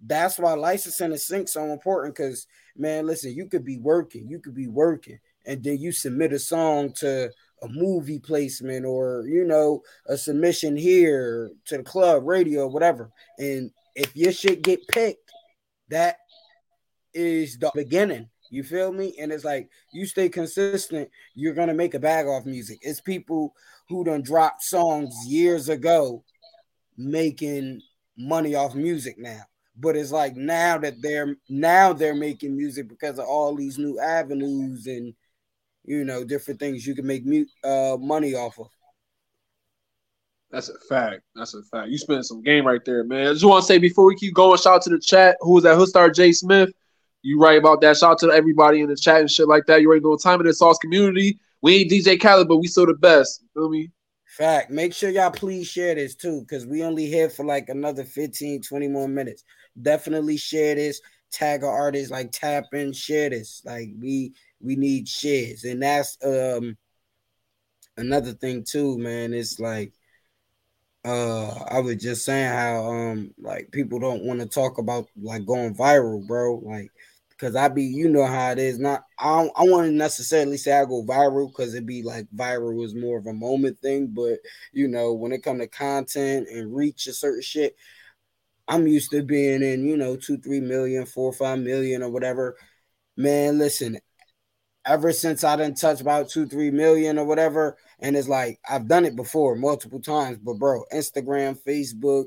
that's 0.04 0.40
why 0.40 0.54
licensing 0.54 1.12
and 1.12 1.22
sync 1.22 1.48
so 1.48 1.72
important 1.72 2.16
because 2.16 2.48
man, 2.76 3.06
listen, 3.06 3.34
you 3.34 3.48
could 3.48 3.66
be 3.66 3.78
working, 3.78 4.28
you 4.28 4.40
could 4.40 4.56
be 4.56 4.68
working, 4.68 5.20
and 5.46 5.64
then 5.64 5.78
you 5.78 5.92
submit 5.92 6.34
a 6.34 6.40
song 6.40 6.92
to 6.94 7.32
a 7.62 7.68
movie 7.70 8.20
placement 8.20 8.86
or 8.86 9.24
you 9.28 9.46
know 9.46 9.82
a 10.08 10.18
submission 10.18 10.76
here 10.76 11.52
to 11.66 11.78
the 11.78 11.84
club, 11.84 12.24
radio, 12.26 12.68
whatever. 12.68 13.12
And 13.40 13.72
if 13.96 14.16
your 14.16 14.32
shit 14.32 14.62
get 14.62 14.88
picked, 14.88 15.32
that 15.90 16.18
is 17.14 17.58
the 17.58 17.72
beginning. 17.74 18.30
You 18.50 18.64
feel 18.64 18.92
me? 18.92 19.16
And 19.20 19.32
it's 19.32 19.46
like 19.46 19.70
you 19.92 20.06
stay 20.06 20.30
consistent, 20.30 21.10
you're 21.34 21.54
gonna 21.54 21.74
make 21.74 21.94
a 21.94 22.00
bag 22.00 22.28
off 22.28 22.46
music. 22.46 22.80
It's 22.82 23.02
people 23.02 23.54
who 23.88 24.04
done 24.04 24.22
dropped 24.22 24.64
songs 24.64 25.14
years 25.28 25.70
ago 25.70 26.24
making 26.98 27.82
money 28.18 28.56
off 28.56 28.76
music 28.76 29.18
now 29.18 29.42
but 29.78 29.96
it's 29.96 30.12
like 30.12 30.36
now 30.36 30.78
that 30.78 31.02
they're 31.02 31.36
now 31.50 31.94
they're 31.94 32.16
making 32.16 32.56
music 32.56 32.88
because 32.88 33.20
of 33.20 33.26
all 33.26 33.56
these 33.56 33.78
new 33.78 34.00
avenues 34.00 34.88
and 34.88 35.14
you 35.84 36.06
know 36.06 36.24
different 36.24 36.60
things 36.60 36.86
you 36.86 36.96
can 36.96 37.06
make 37.06 37.26
mu- 37.26 37.46
uh, 37.64 37.98
money 38.00 38.36
off 38.36 38.60
of. 38.60 38.68
That's 40.52 40.70
a 40.70 40.80
fact. 40.88 41.22
That's 41.36 41.54
a 41.54 41.64
fact. 41.64 41.90
You 41.90 41.98
spent 41.98 42.26
some 42.26 42.42
game 42.42 42.66
right 42.66 42.84
there, 42.86 43.04
man. 43.04 43.28
I 43.28 43.34
just 43.34 43.44
want 43.44 43.64
to 43.64 43.68
say 43.68 43.78
before 43.78 44.06
we 44.06 44.16
keep 44.16 44.34
going, 44.34 44.58
shout 44.58 44.76
out 44.76 44.82
to 44.84 44.90
the 44.90 45.00
chat. 45.00 45.36
Who 45.42 45.54
was 45.54 45.64
that? 45.64 45.78
Hoodstar 45.78 46.14
J 46.14 46.32
Smith. 46.32 46.72
You 47.24 47.40
right 47.40 47.58
about 47.58 47.82
that. 47.82 47.98
Shout 47.98 48.12
out 48.12 48.20
to 48.20 48.32
everybody 48.32 48.82
in 48.82 48.88
the 48.88 48.96
chat 48.96 49.20
and 49.20 49.30
shit 49.30 49.48
like 49.48 49.66
that. 49.66 49.82
You 49.82 49.88
already 49.88 50.04
know 50.04 50.16
time 50.16 50.40
in 50.40 50.46
the 50.46 50.54
sauce 50.54 50.78
community. 50.78 51.40
We 51.62 51.78
ain't 51.78 51.92
DJ 51.92 52.22
Khaled, 52.22 52.48
but 52.48 52.58
we 52.58 52.68
still 52.68 52.86
the 52.86 52.94
best. 52.94 53.42
You 53.42 53.50
feel 53.54 53.70
me? 53.70 53.92
Fact. 54.38 54.70
Make 54.70 54.94
sure 54.94 55.10
y'all 55.10 55.32
please 55.32 55.68
share 55.68 55.96
this 55.96 56.16
too, 56.16 56.42
because 56.42 56.66
we 56.66 56.84
only 56.84 57.08
here 57.08 57.30
for 57.30 57.44
like 57.44 57.70
another 57.70 58.04
15, 58.04 58.62
20 58.62 58.88
more 58.88 59.08
minutes 59.08 59.44
definitely 59.82 60.38
share 60.38 60.76
this. 60.76 61.02
Tag 61.32 61.64
our 61.64 61.72
artists, 61.72 62.12
like 62.12 62.32
tap 62.32 62.66
in, 62.74 62.94
share 62.94 63.30
this. 63.30 63.62
Like 63.66 63.90
we 64.00 64.34
we 64.62 64.76
need 64.76 65.08
shares, 65.08 65.64
and 65.64 65.82
that's 65.82 66.18
um 66.24 66.78
another 67.98 68.34
thing 68.34 68.64
too, 68.64 68.98
man, 68.98 69.34
it's 69.34 69.60
like 69.60 69.94
uh 71.04 71.50
I 71.70 71.80
was 71.80 71.98
just 71.98 72.26
saying 72.26 72.52
how 72.52 72.86
um 72.92 73.32
like 73.38 73.72
people 73.72 74.00
don't 74.00 74.24
want 74.24 74.40
to 74.40 74.48
talk 74.48 74.78
about 74.78 75.08
like 75.22 75.46
going 75.46 75.76
viral, 75.76 76.26
bro. 76.26 76.56
Like 76.64 76.92
because 77.30 77.56
I 77.56 77.68
be 77.68 77.84
you 77.84 78.10
know 78.10 78.26
how 78.26 78.52
it 78.52 78.60
is. 78.60 78.80
Not 78.80 79.04
I 79.20 79.44
don't, 79.44 79.52
I 79.56 79.64
want 79.64 79.88
to 79.88 79.92
necessarily 79.92 80.58
say 80.58 80.74
I 80.74 80.86
go 80.86 81.04
viral 81.04 81.50
because 81.50 81.74
it 81.76 81.86
be 81.86 82.02
like 82.02 82.28
viral 82.36 82.84
is 82.84 82.96
more 82.96 83.18
of 83.18 83.28
a 83.28 83.34
moment 83.34 83.80
thing, 83.80 84.08
but 84.08 84.40
you 84.72 84.88
know 84.88 85.14
when 85.14 85.32
it 85.32 85.44
come 85.44 85.60
to 85.60 85.68
content 85.68 86.48
and 86.50 86.76
reach 86.76 87.08
a 87.08 87.14
certain 87.14 87.42
shit, 87.42 87.76
I'm 88.68 88.88
used 88.88 89.12
to 89.12 89.24
being 89.24 89.62
in 89.62 89.86
you 89.86 89.98
know 89.98 90.16
two, 90.16 90.38
three 90.38 90.60
million, 90.60 91.06
four, 91.06 91.32
five 91.34 91.60
million, 91.60 92.04
or 92.04 92.10
whatever. 92.10 92.58
Man, 93.18 93.58
listen, 93.58 94.00
ever 94.86 95.12
since 95.12 95.44
I 95.44 95.56
didn't 95.56 95.78
touch 95.78 96.02
about 96.02 96.30
two, 96.30 96.48
three 96.48 96.72
million 96.72 97.18
or 97.18 97.26
whatever. 97.26 97.78
And 98.00 98.16
it's 98.16 98.28
like 98.28 98.60
I've 98.70 98.88
done 98.88 99.06
it 99.06 99.16
before 99.16 99.56
multiple 99.56 100.02
times, 100.02 100.38
but 100.38 100.60
bro, 100.60 100.84
Instagram, 100.94 101.58
Facebook, 101.66 102.26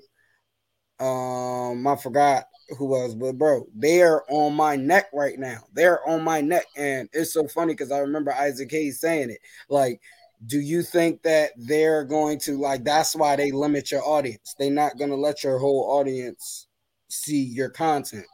um, 1.01 1.87
I 1.87 1.97
forgot 1.97 2.45
who 2.77 2.95
else, 2.97 3.15
but 3.15 3.39
bro, 3.39 3.67
they're 3.75 4.23
on 4.31 4.55
my 4.55 4.77
neck 4.77 5.07
right 5.15 5.39
now. 5.39 5.61
They're 5.73 6.07
on 6.07 6.23
my 6.23 6.41
neck, 6.41 6.67
and 6.77 7.09
it's 7.13 7.33
so 7.33 7.49
funny 7.49 7.73
because 7.73 7.91
I 7.93 7.99
remember 7.99 8.33
Isaac 8.33 8.71
Hayes 8.71 9.01
saying 9.01 9.31
it. 9.31 9.39
Like, 9.71 10.01
do 10.47 10.61
you 10.61 10.83
think 10.83 11.23
that 11.23 11.51
they're 11.57 12.05
going 12.05 12.39
to 12.41 12.59
like? 12.59 12.85
That's 12.85 13.15
why 13.17 13.37
they 13.37 13.51
limit 13.51 13.91
your 13.91 14.05
audience. 14.05 14.55
They're 14.59 14.71
not 14.71 14.99
gonna 14.99 15.17
let 15.17 15.43
your 15.43 15.59
whole 15.59 15.91
audience 15.91 16.69
see 17.09 17.43
your 17.43 17.71
content. 17.71 18.27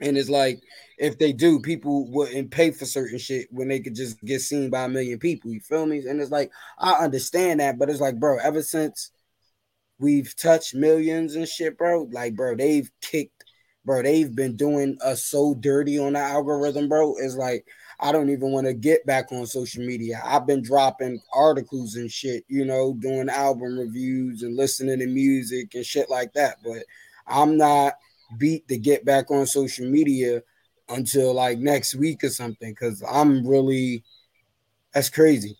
And 0.00 0.16
it's 0.16 0.28
like 0.28 0.60
if 0.98 1.18
they 1.18 1.32
do, 1.32 1.60
people 1.60 2.10
wouldn't 2.10 2.50
pay 2.50 2.70
for 2.70 2.84
certain 2.84 3.18
shit 3.18 3.48
when 3.50 3.68
they 3.68 3.80
could 3.80 3.96
just 3.96 4.20
get 4.22 4.40
seen 4.42 4.70
by 4.70 4.84
a 4.84 4.88
million 4.88 5.18
people. 5.18 5.52
You 5.52 5.60
feel 5.60 5.86
me? 5.86 5.98
And 6.06 6.20
it's 6.20 6.30
like 6.30 6.52
I 6.78 6.92
understand 6.92 7.60
that, 7.60 7.78
but 7.78 7.90
it's 7.90 8.00
like, 8.00 8.20
bro, 8.20 8.38
ever 8.38 8.62
since 8.62 9.10
we've 9.98 10.34
touched 10.36 10.74
millions 10.74 11.34
and 11.34 11.48
shit, 11.48 11.76
bro, 11.76 12.08
like, 12.12 12.36
bro, 12.36 12.54
they've 12.54 12.90
kicked, 13.00 13.44
bro, 13.84 14.02
they've 14.02 14.34
been 14.34 14.56
doing 14.56 14.96
us 15.02 15.24
so 15.24 15.54
dirty 15.54 15.98
on 15.98 16.12
the 16.12 16.20
algorithm, 16.20 16.88
bro. 16.88 17.16
It's 17.18 17.34
like 17.34 17.66
I 18.00 18.12
don't 18.12 18.30
even 18.30 18.52
want 18.52 18.66
to 18.66 18.74
get 18.74 19.04
back 19.06 19.32
on 19.32 19.46
social 19.46 19.84
media. 19.84 20.22
I've 20.24 20.46
been 20.46 20.62
dropping 20.62 21.20
articles 21.32 21.96
and 21.96 22.10
shit, 22.10 22.44
you 22.48 22.64
know, 22.64 22.94
doing 22.94 23.28
album 23.28 23.78
reviews 23.78 24.42
and 24.42 24.56
listening 24.56 25.00
to 25.00 25.06
music 25.06 25.74
and 25.74 25.84
shit 25.84 26.08
like 26.08 26.32
that, 26.34 26.58
but 26.64 26.84
I'm 27.26 27.56
not 27.56 27.94
beat 28.38 28.68
to 28.68 28.76
get 28.76 29.04
back 29.04 29.30
on 29.30 29.46
social 29.46 29.86
media 29.86 30.42
until 30.88 31.34
like 31.34 31.58
next 31.58 31.94
week 31.94 32.22
or 32.24 32.28
something 32.28 32.70
because 32.70 33.02
I'm 33.10 33.46
really 33.46 34.04
that's 34.94 35.10
crazy. 35.10 35.58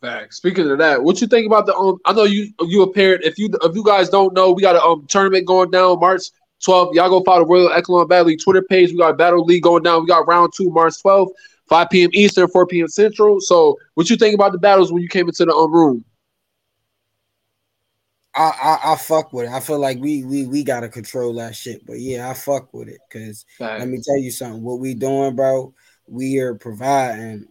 Fact. 0.00 0.34
Speaking 0.34 0.70
of 0.70 0.78
that, 0.78 1.02
what 1.02 1.20
you 1.20 1.26
think 1.26 1.46
about 1.46 1.66
the 1.66 1.74
um? 1.74 1.98
I 2.04 2.12
know 2.12 2.24
you 2.24 2.52
you 2.62 2.82
a 2.82 2.92
parent. 2.92 3.24
If 3.24 3.38
you 3.38 3.48
if 3.62 3.74
you 3.74 3.84
guys 3.84 4.10
don't 4.10 4.34
know, 4.34 4.52
we 4.52 4.62
got 4.62 4.76
a 4.76 4.82
um 4.82 5.06
tournament 5.08 5.46
going 5.46 5.70
down 5.70 6.00
March 6.00 6.24
12th. 6.64 6.94
Y'all 6.94 7.08
go 7.08 7.22
follow 7.22 7.40
the 7.40 7.46
Royal 7.46 7.72
Echelon 7.72 8.08
Battle 8.08 8.26
League 8.26 8.40
Twitter 8.42 8.62
page. 8.62 8.90
We 8.90 8.98
got 8.98 9.18
Battle 9.18 9.44
League 9.44 9.62
going 9.62 9.82
down. 9.82 10.02
We 10.02 10.08
got 10.08 10.26
round 10.26 10.52
two 10.56 10.70
March 10.70 10.94
12th, 11.02 11.30
5 11.68 11.90
p.m. 11.90 12.10
Eastern, 12.12 12.48
4 12.48 12.66
p.m. 12.66 12.88
Central. 12.88 13.40
So, 13.40 13.78
what 13.94 14.10
you 14.10 14.16
think 14.16 14.34
about 14.34 14.52
the 14.52 14.58
battles 14.58 14.92
when 14.92 15.02
you 15.02 15.08
came 15.08 15.28
into 15.28 15.44
the 15.44 15.54
um, 15.54 15.72
room? 15.72 16.04
I, 18.34 18.78
I, 18.84 18.92
I 18.92 18.96
fuck 18.96 19.32
with 19.32 19.46
it. 19.46 19.52
I 19.52 19.60
feel 19.60 19.78
like 19.78 19.98
we 19.98 20.22
we 20.24 20.46
we 20.46 20.62
gotta 20.62 20.88
control 20.90 21.34
that 21.34 21.56
shit. 21.56 21.86
But 21.86 22.00
yeah, 22.00 22.28
I 22.28 22.34
fuck 22.34 22.72
with 22.74 22.88
it 22.88 23.00
because 23.08 23.46
let 23.60 23.88
me 23.88 24.00
tell 24.02 24.18
you 24.18 24.30
something. 24.30 24.62
What 24.62 24.78
we 24.78 24.94
doing, 24.94 25.34
bro? 25.34 25.72
We 26.06 26.38
are 26.38 26.54
providing 26.54 27.46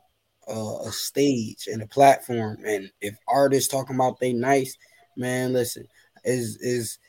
uh, 0.47 0.77
a 0.85 0.91
stage 0.91 1.67
and 1.71 1.81
a 1.81 1.87
platform. 1.87 2.59
And 2.65 2.91
if 3.01 3.17
artists 3.27 3.71
talking 3.71 3.95
about 3.95 4.19
they 4.19 4.33
nice, 4.33 4.77
man, 5.17 5.53
listen, 5.53 5.87
is 6.23 6.57
is 6.57 6.99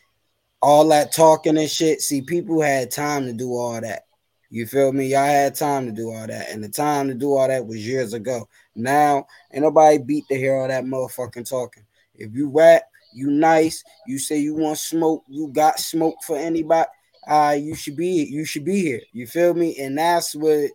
all 0.62 0.88
that 0.88 1.12
talking 1.12 1.58
and 1.58 1.70
shit. 1.70 2.00
See, 2.00 2.22
people 2.22 2.60
had 2.60 2.90
time 2.90 3.26
to 3.26 3.32
do 3.32 3.50
all 3.54 3.80
that. 3.80 4.02
You 4.48 4.66
feel 4.66 4.92
me? 4.92 5.08
Y'all 5.08 5.24
had 5.24 5.54
time 5.54 5.86
to 5.86 5.92
do 5.92 6.12
all 6.12 6.26
that, 6.26 6.50
and 6.50 6.62
the 6.62 6.68
time 6.68 7.08
to 7.08 7.14
do 7.14 7.34
all 7.34 7.48
that 7.48 7.66
was 7.66 7.86
years 7.86 8.14
ago. 8.14 8.48
Now, 8.74 9.26
ain't 9.52 9.62
nobody 9.62 9.98
beat 9.98 10.24
to 10.28 10.36
hear 10.36 10.54
all 10.54 10.68
that 10.68 10.84
motherfucking 10.84 11.48
talking. 11.48 11.84
If 12.14 12.34
you 12.34 12.48
rap 12.48 12.84
you 13.16 13.30
nice, 13.30 13.82
you 14.06 14.18
say 14.18 14.38
you 14.38 14.54
want 14.54 14.78
smoke, 14.78 15.24
you 15.26 15.48
got 15.48 15.78
smoke 15.78 16.16
for 16.22 16.36
anybody, 16.36 16.88
uh, 17.26 17.56
you 17.58 17.74
should 17.74 17.96
be 17.96 18.24
you 18.30 18.44
should 18.44 18.64
be 18.64 18.80
here. 18.80 19.00
You 19.12 19.26
feel 19.26 19.54
me? 19.54 19.76
And 19.78 19.96
that's 19.96 20.34
what 20.34 20.70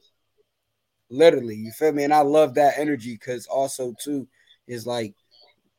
literally, 1.10 1.56
you 1.56 1.72
feel 1.72 1.92
me? 1.92 2.04
And 2.04 2.14
I 2.14 2.22
love 2.22 2.56
that 2.56 2.80
energy 2.80 3.14
because 3.14 3.46
also 3.46 3.94
too 4.04 4.28
is 4.68 4.88
like 4.88 5.14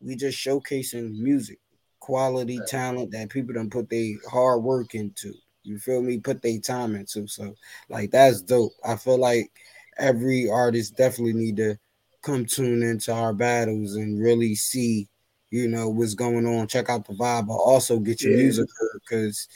we 0.01 0.15
just 0.15 0.39
showcasing 0.39 1.19
music, 1.19 1.59
quality 2.03 2.59
talent 2.67 3.13
that 3.13 3.31
people 3.31 3.55
don't 3.55 3.71
put 3.71 3.89
their 3.89 4.15
hard 4.29 4.61
work 4.65 4.97
into. 4.97 5.33
You 5.63 5.79
feel 5.79 6.03
me? 6.03 6.19
Put 6.19 6.43
their 6.43 6.59
time 6.59 6.97
into. 6.97 7.29
So 7.29 7.55
like 7.89 8.11
that's 8.11 8.43
dope. 8.43 8.73
I 8.85 8.97
feel 8.97 9.19
like 9.19 9.53
every 9.99 10.51
artist 10.51 10.97
definitely 10.97 11.35
need 11.35 11.57
to 11.59 11.79
come 12.23 12.45
tune 12.45 12.83
into 12.83 13.13
our 13.13 13.33
battles 13.33 13.95
and 13.95 14.21
really 14.21 14.57
see 14.57 15.09
you 15.51 15.69
know 15.69 15.89
what's 15.89 16.15
going 16.15 16.45
on. 16.45 16.67
Check 16.67 16.91
out 16.91 17.07
the 17.07 17.15
vibe, 17.15 17.47
but 17.47 17.55
also 17.55 18.01
get 18.01 18.21
your 18.21 18.33
yeah. 18.33 18.39
music 18.39 18.69
heard 18.81 19.01
because 19.09 19.49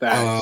um, 0.00 0.40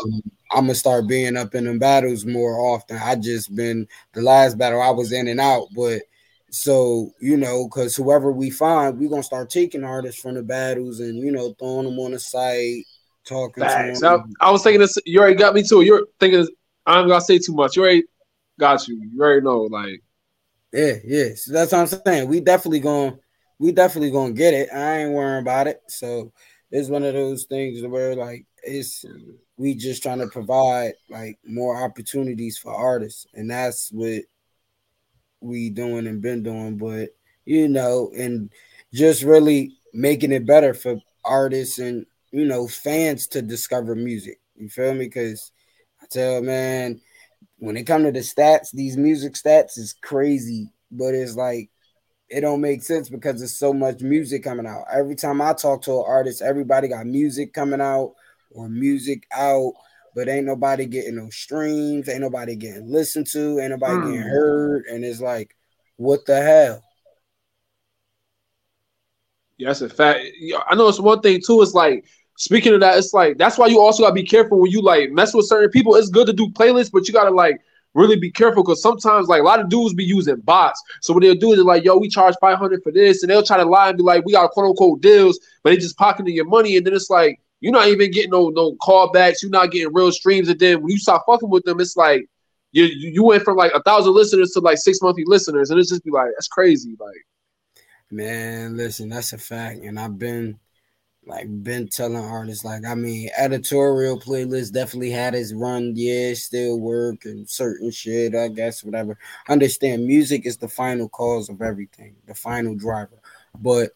I'm 0.53 0.67
gonna 0.67 0.77
start 0.77 1.09
being 1.09 1.37
up 1.37 1.57
in 1.57 1.65
them 1.65 1.81
battles 1.81 2.25
more 2.25 2.61
often. 2.61 2.99
I 2.99 3.17
just 3.17 3.53
been 3.57 3.89
the 4.13 4.23
last 4.23 4.59
battle 4.59 4.81
I 4.81 4.91
was 4.91 5.11
in 5.11 5.27
and 5.27 5.41
out, 5.41 5.67
but 5.75 6.03
so 6.51 7.13
you 7.21 7.37
know, 7.37 7.69
because 7.69 7.95
whoever 7.95 8.33
we 8.33 8.51
find, 8.51 8.99
we're 8.99 9.11
gonna 9.11 9.23
start 9.23 9.51
taking 9.51 9.85
artists 9.85 10.21
from 10.21 10.35
the 10.35 10.43
battles 10.43 11.01
and 11.01 11.19
you 11.19 11.31
know 11.31 11.55
throwing 11.59 11.85
them 11.85 11.99
on 11.99 12.13
the 12.13 12.19
site, 12.19 12.85
talking. 13.27 13.65
Facts. 13.65 14.03
I, 14.03 14.19
I, 14.41 14.51
was 14.51 14.63
thinking 14.63 14.81
this. 14.81 14.97
You 15.05 15.21
already 15.21 15.37
got 15.37 15.55
me 15.55 15.63
too. 15.63 15.83
You're 15.83 16.07
thinking. 16.21 16.47
I'm 16.87 17.07
gonna 17.07 17.21
say 17.21 17.39
too 17.39 17.55
much. 17.55 17.77
You 17.77 17.83
already 17.83 18.05
got 18.59 18.89
you. 18.89 19.01
You 19.13 19.21
already 19.21 19.43
know, 19.43 19.63
like. 19.63 20.03
Yeah, 20.73 20.95
yeah. 21.05 21.29
So 21.35 21.53
that's 21.53 21.73
what 21.73 21.81
I'm 21.81 21.87
saying. 21.87 22.29
We 22.29 22.41
definitely 22.41 22.81
gonna 22.81 23.19
we 23.59 23.73
definitely 23.73 24.11
gonna 24.11 24.33
get 24.33 24.55
it. 24.55 24.69
I 24.73 24.99
ain't 24.99 25.13
worrying 25.13 25.43
about 25.43 25.67
it. 25.67 25.81
So 25.89 26.33
it's 26.71 26.89
one 26.89 27.03
of 27.03 27.15
those 27.15 27.45
things 27.45 27.83
where 27.87 28.15
like 28.15 28.47
it's 28.63 29.05
we 29.57 29.75
just 29.75 30.03
trying 30.03 30.21
to 30.21 30.29
provide 30.29 30.93
like 31.11 31.39
more 31.45 31.83
opportunities 31.83 32.59
for 32.59 32.73
artists, 32.73 33.27
and 33.35 33.51
that's 33.51 33.91
what 33.93 34.23
we 35.41 35.71
doing 35.71 36.07
and 36.07 36.23
been 36.23 36.43
doing. 36.43 36.77
But 36.77 37.11
you 37.45 37.69
know, 37.69 38.11
and 38.17 38.51
just 38.93 39.23
really 39.23 39.77
making 39.93 40.33
it 40.33 40.47
better 40.47 40.75
for 40.75 41.01
artists 41.25 41.79
and 41.79 42.07
you 42.31 42.45
know 42.45 42.67
fans 42.67 43.27
to 43.29 43.43
discover 43.43 43.95
music. 43.95 44.41
You 44.57 44.69
feel 44.69 44.95
me? 44.95 45.07
Because 45.07 45.53
I 46.03 46.07
tell 46.11 46.43
man, 46.43 47.01
when 47.59 47.77
it 47.77 47.85
come 47.85 48.05
to 48.05 48.13
the 48.13 48.21
stats, 48.21 48.71
these 48.73 48.97
music 48.97 49.35
stats 49.35 49.79
is 49.79 49.95
crazy, 50.03 50.71
but 50.91 51.15
it's 51.15 51.37
like 51.37 51.71
it 52.29 52.43
don't 52.43 52.61
make 52.61 52.83
sense 52.83 53.09
because 53.09 53.39
there's 53.39 53.59
so 53.59 53.73
much 53.73 54.03
music 54.03 54.45
coming 54.45 54.67
out. 54.67 54.85
Every 54.93 55.15
time 55.15 55.41
I 55.41 55.55
talk 55.55 55.83
to 55.83 55.93
an 55.93 56.05
artist, 56.07 56.43
everybody 56.43 56.89
got 56.89 57.07
music 57.07 57.55
coming 57.55 57.81
out 57.81 58.15
or 58.51 58.69
music 58.69 59.27
out, 59.33 59.73
but 60.19 60.29
ain't 60.29 60.47
nobody 60.47 60.85
getting 60.85 61.15
no 61.15 61.31
streams, 61.31 62.09
ain't 62.09 62.23
nobody 62.23 62.57
getting 62.57 62.91
listened 62.91 63.29
to, 63.29 63.61
ain't 63.61 63.71
nobody 63.71 63.95
mm. 63.95 64.07
getting 64.07 64.21
heard, 64.21 64.85
and 64.87 65.05
it's 65.05 65.21
like, 65.21 65.55
what 65.95 66.27
the 66.27 66.43
hell? 66.43 66.83
Yeah, 69.59 69.69
that's 69.69 69.81
a 69.81 69.89
fact. 69.89 70.27
I 70.69 70.75
know 70.75 70.89
it's 70.89 70.99
one 70.99 71.21
thing 71.21 71.41
too. 71.41 71.63
It's 71.63 71.73
like 71.73 72.05
speaking 72.37 72.75
of 72.75 72.81
that, 72.81 72.99
it's 72.99 73.15
like 73.15 73.39
that's 73.39 73.59
why 73.59 73.69
you 73.69 73.81
also 73.81 74.03
gotta 74.03 74.13
be 74.13 74.25
careful 74.25 74.59
when 74.59 74.73
you 74.73 74.83
like 74.83 75.13
mess 75.13 75.35
with 75.35 75.47
certain 75.47 75.71
people. 75.71 75.95
It's 75.95 76.11
good 76.11 76.27
to 76.27 76.33
do 76.33 76.49
playlists, 76.49 76.91
but 76.91 77.07
you 77.07 77.15
gotta 77.15 77.31
like 77.31 77.61
really 77.95 78.17
be 78.17 78.33
careful 78.33 78.65
because 78.65 78.83
sometimes 78.83 79.29
like 79.29 79.43
a 79.43 79.45
lot 79.45 79.61
of 79.61 79.69
dudes 79.69 79.95
be 79.95 80.05
using 80.05 80.41
bots. 80.41 80.83
So 81.01 81.15
what 81.15 81.23
they'll 81.23 81.37
do 81.37 81.53
is 81.53 81.61
like, 81.61 81.85
yo, 81.85 81.97
we 81.97 82.09
charge 82.09 82.35
500 82.41 82.83
for 82.83 82.91
this, 82.91 83.23
and 83.23 83.31
they'll 83.31 83.45
try 83.45 83.59
to 83.59 83.65
lie 83.65 83.91
and 83.91 83.97
be 83.97 84.03
like, 84.03 84.25
we 84.25 84.33
got 84.33 84.51
quote 84.51 84.67
unquote 84.67 85.01
deals, 85.01 85.39
but 85.63 85.71
they 85.71 85.77
just 85.77 85.97
pocketing 85.97 86.35
your 86.35 86.47
money, 86.47 86.77
and 86.77 86.85
then 86.85 86.93
it's 86.93 87.09
like 87.09 87.41
you're 87.61 87.73
not 87.73 87.89
even 87.89 88.11
getting 88.11 88.31
no 88.31 88.49
no 88.49 88.75
callbacks, 88.77 89.43
you're 89.43 89.51
not 89.51 89.71
getting 89.71 89.93
real 89.93 90.13
streams, 90.13 90.49
and 90.49 90.59
then 90.59 90.81
when 90.83 90.91
you 90.91 90.99
start 90.99 91.23
fucking 91.27 91.51
with 91.51 91.65
them, 91.65 91.81
it's 91.81 91.97
like 91.97 92.29
you 92.73 92.85
you 92.85 93.25
went 93.25 93.43
from 93.43 93.57
like 93.57 93.73
a 93.75 93.83
thousand 93.83 94.15
listeners 94.15 94.51
to 94.53 94.61
like 94.61 94.79
six 94.79 95.01
monthly 95.03 95.25
listeners, 95.27 95.71
and 95.71 95.79
it's 95.79 95.91
just 95.91 96.05
be 96.05 96.11
like 96.11 96.31
that's 96.37 96.49
crazy, 96.49 96.97
like. 96.99 97.25
Man, 98.11 98.75
listen, 98.75 99.11
that's 99.11 99.35
a 99.35 99.39
fact, 99.39 99.83
and 99.83 100.01
I've 100.01 100.19
been 100.19 100.59
like 101.29 101.47
been 101.63 101.87
telling 101.89 102.17
artists 102.17 102.65
like 102.65 102.85
i 102.87 102.95
mean 102.95 103.29
editorial 103.37 104.19
playlist 104.19 104.73
definitely 104.73 105.11
had 105.11 105.35
its 105.35 105.53
run. 105.53 105.93
Yeah 105.95 106.33
still 106.33 106.81
work 106.81 107.27
and 107.27 107.49
certain 107.49 107.91
shit 107.91 108.35
i 108.35 108.49
guess 108.49 108.83
whatever. 108.83 109.19
Understand 109.49 110.07
music 110.07 110.47
is 110.47 110.57
the 110.57 110.69
final 110.69 111.09
cause 111.09 111.51
of 111.51 111.61
everything 111.61 112.17
the 112.27 112.35
final 112.35 112.75
driver. 112.75 113.21
But 113.61 113.91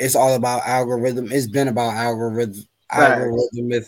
it's 0.00 0.16
all 0.16 0.34
about 0.34 0.66
algorithm 0.66 1.30
it's 1.30 1.46
been 1.46 1.68
about 1.68 1.94
algorithm 1.94 2.66
right. 2.96 3.12
algorithm 3.12 3.84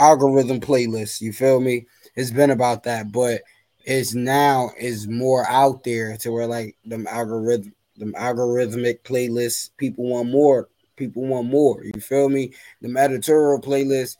algorithm 0.00 0.60
playlists 0.60 1.20
you 1.20 1.32
feel 1.32 1.60
me 1.60 1.86
it's 2.14 2.30
been 2.30 2.50
about 2.50 2.84
that 2.84 3.12
but 3.12 3.42
it's 3.84 4.14
now 4.14 4.70
is 4.78 5.08
more 5.08 5.46
out 5.48 5.84
there 5.84 6.16
to 6.16 6.30
where 6.30 6.46
like 6.46 6.76
them 6.84 7.06
algorithm 7.06 7.74
them 7.98 8.14
algorithmic 8.14 9.02
playlists. 9.02 9.70
People 9.76 10.08
want 10.08 10.30
more. 10.30 10.68
People 10.96 11.26
want 11.26 11.48
more. 11.48 11.82
You 11.84 12.00
feel 12.00 12.28
me? 12.28 12.52
The 12.80 12.96
editorial 12.98 13.60
playlist 13.60 14.16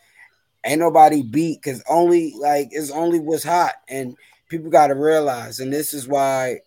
ain't 0.64 0.80
nobody 0.80 1.22
beat 1.22 1.62
because 1.62 1.82
only 1.88 2.34
like 2.38 2.68
it's 2.72 2.90
only 2.90 3.20
what's 3.20 3.44
hot, 3.44 3.74
and 3.88 4.16
people 4.48 4.70
got 4.70 4.88
to 4.88 4.94
realize. 4.94 5.60
And 5.60 5.72
this 5.72 5.94
is 5.94 6.06
why 6.06 6.60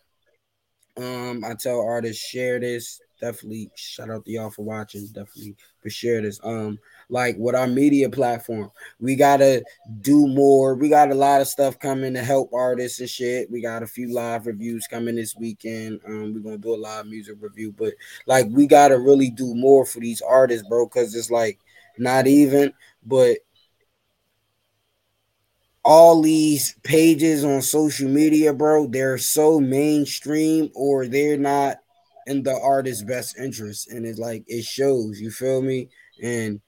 um 0.98 1.44
I 1.46 1.54
tell 1.54 1.82
artists 1.82 2.24
share 2.24 2.60
this. 2.60 3.00
Definitely 3.22 3.70
shout 3.76 4.10
out 4.10 4.26
to 4.26 4.32
y'all 4.32 4.50
for 4.50 4.64
watching. 4.64 5.06
Definitely 5.06 5.56
for 5.80 5.92
share 5.92 6.22
this. 6.22 6.40
Um, 6.44 6.80
like 7.08 7.36
with 7.38 7.54
our 7.54 7.68
media 7.68 8.10
platform, 8.10 8.72
we 9.00 9.16
gotta 9.16 9.64
do 10.02 10.28
more. 10.28 10.74
We 10.74 10.90
got 10.90 11.12
a 11.12 11.16
lot 11.16 11.40
of 11.40 11.48
stuff 11.48 11.78
coming 11.78 12.16
to 12.16 12.24
help 12.24 12.52
artists 12.52 13.00
and 13.00 13.10
shit. 13.10 13.52
We 13.52 13.62
got 13.62 13.84
a 13.84 13.88
few 13.88 14.12
live 14.12 14.48
reviews 14.48 14.88
coming 14.88 15.16
this 15.16 15.36
weekend. 15.36 16.02
Um, 16.08 16.34
we're 16.34 16.40
gonna 16.40 16.58
do 16.58 16.74
a 16.74 16.76
live 16.76 17.06
music 17.06 17.38
review, 17.40 17.74
but 17.78 17.94
like 18.26 18.48
we 18.50 18.66
gotta 18.66 18.98
really 18.98 19.30
do 19.30 19.54
more 19.54 19.86
for 19.86 20.00
these 20.00 20.22
artists, 20.22 20.68
bro. 20.68 20.88
Cause 20.88 21.14
it's 21.14 21.30
like 21.30 21.60
not 22.00 22.26
even, 22.26 22.74
but 23.06 23.38
all 25.84 26.22
these 26.22 26.76
pages 26.84 27.44
on 27.44 27.62
social 27.62 28.08
media, 28.10 28.54
bro, 28.54 28.88
they're 28.88 29.18
so 29.18 29.60
mainstream 29.60 30.70
or 30.76 31.08
they're 31.08 31.38
not 31.38 31.78
in 32.28 32.44
the 32.44 32.58
artist's 32.60 33.04
best 33.04 33.38
interest. 33.38 33.90
And 33.90 34.06
it's 34.06 34.20
like 34.20 34.44
it 34.48 34.64
shows, 34.64 35.20
you 35.20 35.32
feel 35.32 35.62
me? 35.62 35.90
And 36.22 36.62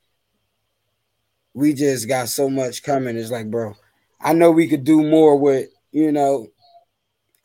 we 1.53 1.73
just 1.73 2.07
got 2.07 2.29
so 2.29 2.49
much 2.49 2.83
coming. 2.83 3.17
It's 3.17 3.31
like, 3.31 3.49
bro, 3.49 3.75
I 4.19 4.33
know 4.33 4.51
we 4.51 4.67
could 4.67 4.83
do 4.83 5.03
more 5.03 5.37
with, 5.37 5.69
you 5.91 6.11
know, 6.11 6.47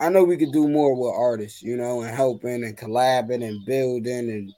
I 0.01 0.09
know 0.11 0.25
we 0.25 0.37
could 0.37 0.53
do 0.53 0.69
more 0.69 0.95
with 0.95 1.13
artists, 1.15 1.63
you 1.63 1.77
know, 1.77 2.03
and 2.03 2.15
helping 2.15 2.65
and 2.65 2.77
collabing 2.77 3.47
and 3.47 3.65
building 3.67 4.31
and 4.31 4.53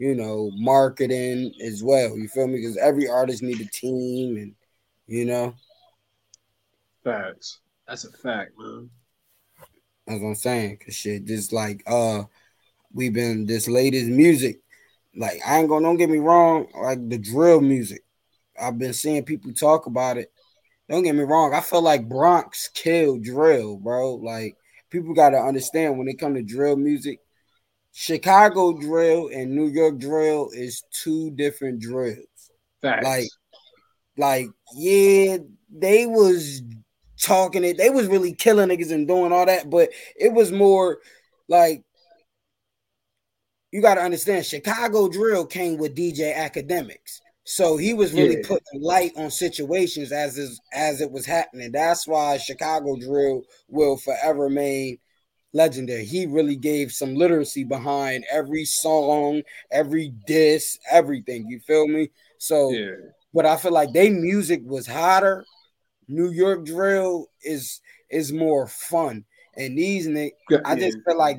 you 0.00 0.14
know, 0.14 0.50
marketing 0.54 1.52
as 1.62 1.82
well. 1.84 2.16
You 2.16 2.26
feel 2.26 2.46
me? 2.46 2.54
Because 2.54 2.78
every 2.78 3.06
artist 3.06 3.42
need 3.42 3.60
a 3.60 3.66
team 3.66 4.38
and 4.38 4.54
you 5.06 5.26
know. 5.26 5.54
Facts. 7.04 7.58
That's 7.86 8.06
a 8.06 8.10
fact, 8.10 8.52
man. 8.58 8.88
That's 10.06 10.22
what 10.22 10.28
I'm 10.28 10.34
saying. 10.36 10.78
Cause 10.78 10.94
shit, 10.94 11.26
just 11.26 11.52
like 11.52 11.82
uh 11.86 12.24
we've 12.92 13.12
been 13.12 13.46
this 13.46 13.68
latest 13.68 14.06
music. 14.06 14.60
Like 15.16 15.40
I 15.46 15.58
ain't 15.58 15.68
gonna 15.68 15.84
don't 15.84 15.96
get 15.96 16.10
me 16.10 16.18
wrong, 16.18 16.68
like 16.80 17.08
the 17.08 17.18
drill 17.18 17.60
music. 17.60 18.02
I've 18.60 18.78
been 18.78 18.92
seeing 18.92 19.24
people 19.24 19.52
talk 19.52 19.86
about 19.86 20.18
it. 20.18 20.32
Don't 20.88 21.02
get 21.02 21.14
me 21.14 21.22
wrong, 21.22 21.54
I 21.54 21.60
feel 21.60 21.82
like 21.82 22.08
Bronx 22.08 22.68
killed 22.74 23.24
drill, 23.24 23.76
bro. 23.76 24.14
Like 24.14 24.56
people 24.90 25.14
gotta 25.14 25.38
understand 25.38 25.98
when 25.98 26.06
they 26.06 26.14
come 26.14 26.34
to 26.34 26.42
drill 26.42 26.76
music, 26.76 27.20
Chicago 27.92 28.72
drill 28.72 29.30
and 29.32 29.50
New 29.50 29.66
York 29.68 29.98
drill 29.98 30.50
is 30.52 30.82
two 30.90 31.30
different 31.32 31.80
drills. 31.80 32.26
Facts. 32.82 33.04
Like, 33.04 33.28
like, 34.16 34.46
yeah, 34.74 35.38
they 35.72 36.06
was 36.06 36.62
talking 37.20 37.64
it. 37.64 37.76
They 37.76 37.90
was 37.90 38.06
really 38.06 38.34
killing 38.34 38.68
niggas 38.68 38.92
and 38.92 39.06
doing 39.08 39.32
all 39.32 39.46
that, 39.46 39.70
but 39.70 39.90
it 40.16 40.32
was 40.32 40.52
more 40.52 40.98
like 41.48 41.84
you 43.72 43.80
got 43.80 43.96
to 43.96 44.02
understand. 44.02 44.44
Chicago 44.44 45.08
drill 45.08 45.46
came 45.46 45.78
with 45.78 45.96
DJ 45.96 46.34
Akademiks. 46.34 47.20
so 47.44 47.76
he 47.76 47.94
was 47.94 48.12
really 48.12 48.36
yeah. 48.36 48.46
putting 48.46 48.82
light 48.82 49.12
on 49.16 49.30
situations 49.30 50.12
as 50.12 50.38
is, 50.38 50.60
as 50.72 51.00
it 51.00 51.10
was 51.10 51.26
happening. 51.26 51.72
That's 51.72 52.06
why 52.06 52.36
Chicago 52.38 52.96
drill 52.96 53.42
will 53.68 53.96
forever 53.96 54.44
remain 54.44 54.98
legendary. 55.52 56.04
He 56.04 56.26
really 56.26 56.56
gave 56.56 56.92
some 56.92 57.14
literacy 57.14 57.64
behind 57.64 58.24
every 58.30 58.64
song, 58.64 59.42
every 59.70 60.12
diss, 60.26 60.78
everything. 60.90 61.46
You 61.48 61.60
feel 61.60 61.88
me? 61.88 62.10
So, 62.38 62.70
yeah. 62.70 62.92
but 63.34 63.46
I 63.46 63.56
feel 63.56 63.72
like 63.72 63.92
they 63.92 64.10
music 64.10 64.62
was 64.64 64.86
hotter 64.86 65.44
New 66.10 66.30
York 66.30 66.66
drill 66.66 67.28
is 67.42 67.80
is 68.10 68.32
more 68.32 68.66
fun. 68.66 69.24
And 69.56 69.78
these. 69.78 70.08
I 70.64 70.74
just 70.74 70.98
feel 71.06 71.16
like 71.16 71.38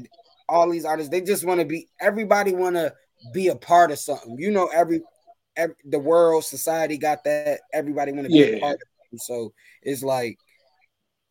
all 0.51 0.69
these 0.69 0.85
artists, 0.85 1.09
they 1.09 1.21
just 1.21 1.45
want 1.45 1.61
to 1.61 1.65
be 1.65 1.87
everybody 1.99 2.53
want 2.53 2.75
to 2.75 2.93
be 3.33 3.47
a 3.47 3.55
part 3.55 3.91
of 3.91 3.99
something. 3.99 4.37
You 4.37 4.51
know, 4.51 4.67
every, 4.67 5.01
every 5.55 5.75
the 5.85 5.99
world, 5.99 6.43
society 6.43 6.97
got 6.97 7.23
that. 7.23 7.61
Everybody 7.73 8.11
want 8.11 8.25
to 8.25 8.29
be 8.29 8.39
yeah. 8.39 8.57
a 8.57 8.59
part 8.59 8.75
of 8.75 8.81
it. 9.13 9.21
So 9.21 9.53
it's 9.81 10.03
like 10.03 10.37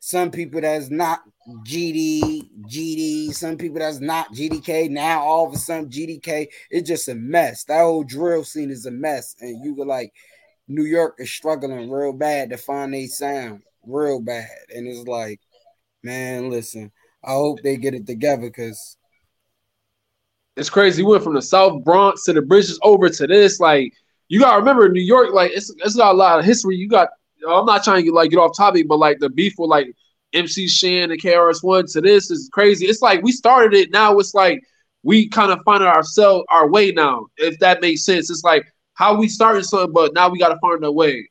some 0.00 0.30
people 0.30 0.62
that's 0.62 0.90
not 0.90 1.20
GD, 1.66 2.48
GD, 2.72 3.34
some 3.34 3.58
people 3.58 3.78
that's 3.78 4.00
not 4.00 4.32
GDK. 4.32 4.88
Now 4.88 5.20
all 5.20 5.46
of 5.46 5.52
a 5.52 5.58
sudden 5.58 5.90
GDK, 5.90 6.48
it's 6.70 6.88
just 6.88 7.08
a 7.08 7.14
mess. 7.14 7.64
That 7.64 7.82
whole 7.82 8.04
drill 8.04 8.44
scene 8.44 8.70
is 8.70 8.86
a 8.86 8.90
mess. 8.90 9.36
And 9.40 9.62
you 9.62 9.74
were 9.74 9.86
like, 9.86 10.12
New 10.66 10.84
York 10.84 11.16
is 11.18 11.30
struggling 11.30 11.90
real 11.90 12.14
bad 12.14 12.50
to 12.50 12.56
find 12.56 12.94
a 12.94 13.06
sound, 13.06 13.62
real 13.84 14.20
bad. 14.20 14.48
And 14.74 14.86
it's 14.86 15.06
like, 15.06 15.40
man, 16.02 16.48
listen, 16.48 16.92
I 17.22 17.32
hope 17.32 17.60
they 17.62 17.76
get 17.76 17.94
it 17.94 18.06
together 18.06 18.48
because 18.48 18.96
it's 20.56 20.70
crazy. 20.70 21.02
We 21.02 21.12
went 21.12 21.24
from 21.24 21.34
the 21.34 21.42
South 21.42 21.84
Bronx 21.84 22.24
to 22.24 22.32
the 22.32 22.42
bridges 22.42 22.78
over 22.82 23.08
to 23.08 23.26
this. 23.26 23.60
Like, 23.60 23.92
you 24.28 24.40
gotta 24.40 24.58
remember 24.58 24.88
New 24.88 25.02
York, 25.02 25.32
like 25.32 25.52
it's 25.52 25.74
it's 25.78 25.96
got 25.96 26.14
a 26.14 26.18
lot 26.18 26.38
of 26.38 26.44
history. 26.44 26.76
You 26.76 26.88
got 26.88 27.08
I'm 27.48 27.66
not 27.66 27.84
trying 27.84 27.98
to 27.98 28.02
get 28.02 28.14
like 28.14 28.30
get 28.30 28.38
off 28.38 28.56
topic, 28.56 28.86
but 28.88 28.98
like 28.98 29.18
the 29.18 29.28
beef 29.28 29.54
with 29.58 29.70
like 29.70 29.94
MC 30.32 30.68
Shan 30.68 31.10
and 31.10 31.20
KRS 31.20 31.62
One 31.62 31.86
to 31.88 32.00
this 32.00 32.30
is 32.30 32.48
crazy. 32.52 32.86
It's 32.86 33.02
like 33.02 33.22
we 33.22 33.32
started 33.32 33.74
it, 33.74 33.90
now 33.90 34.18
it's 34.18 34.34
like 34.34 34.62
we 35.02 35.28
kind 35.28 35.50
of 35.50 35.60
find 35.64 35.82
ourselves 35.82 36.44
our 36.50 36.68
way 36.68 36.92
now, 36.92 37.26
if 37.38 37.58
that 37.60 37.80
makes 37.80 38.04
sense. 38.04 38.30
It's 38.30 38.44
like 38.44 38.66
how 38.94 39.16
we 39.16 39.28
started 39.28 39.64
something, 39.64 39.92
but 39.92 40.14
now 40.14 40.28
we 40.28 40.38
got 40.38 40.50
to 40.50 40.58
find 40.60 40.84
a 40.84 40.92
way. 40.92 41.28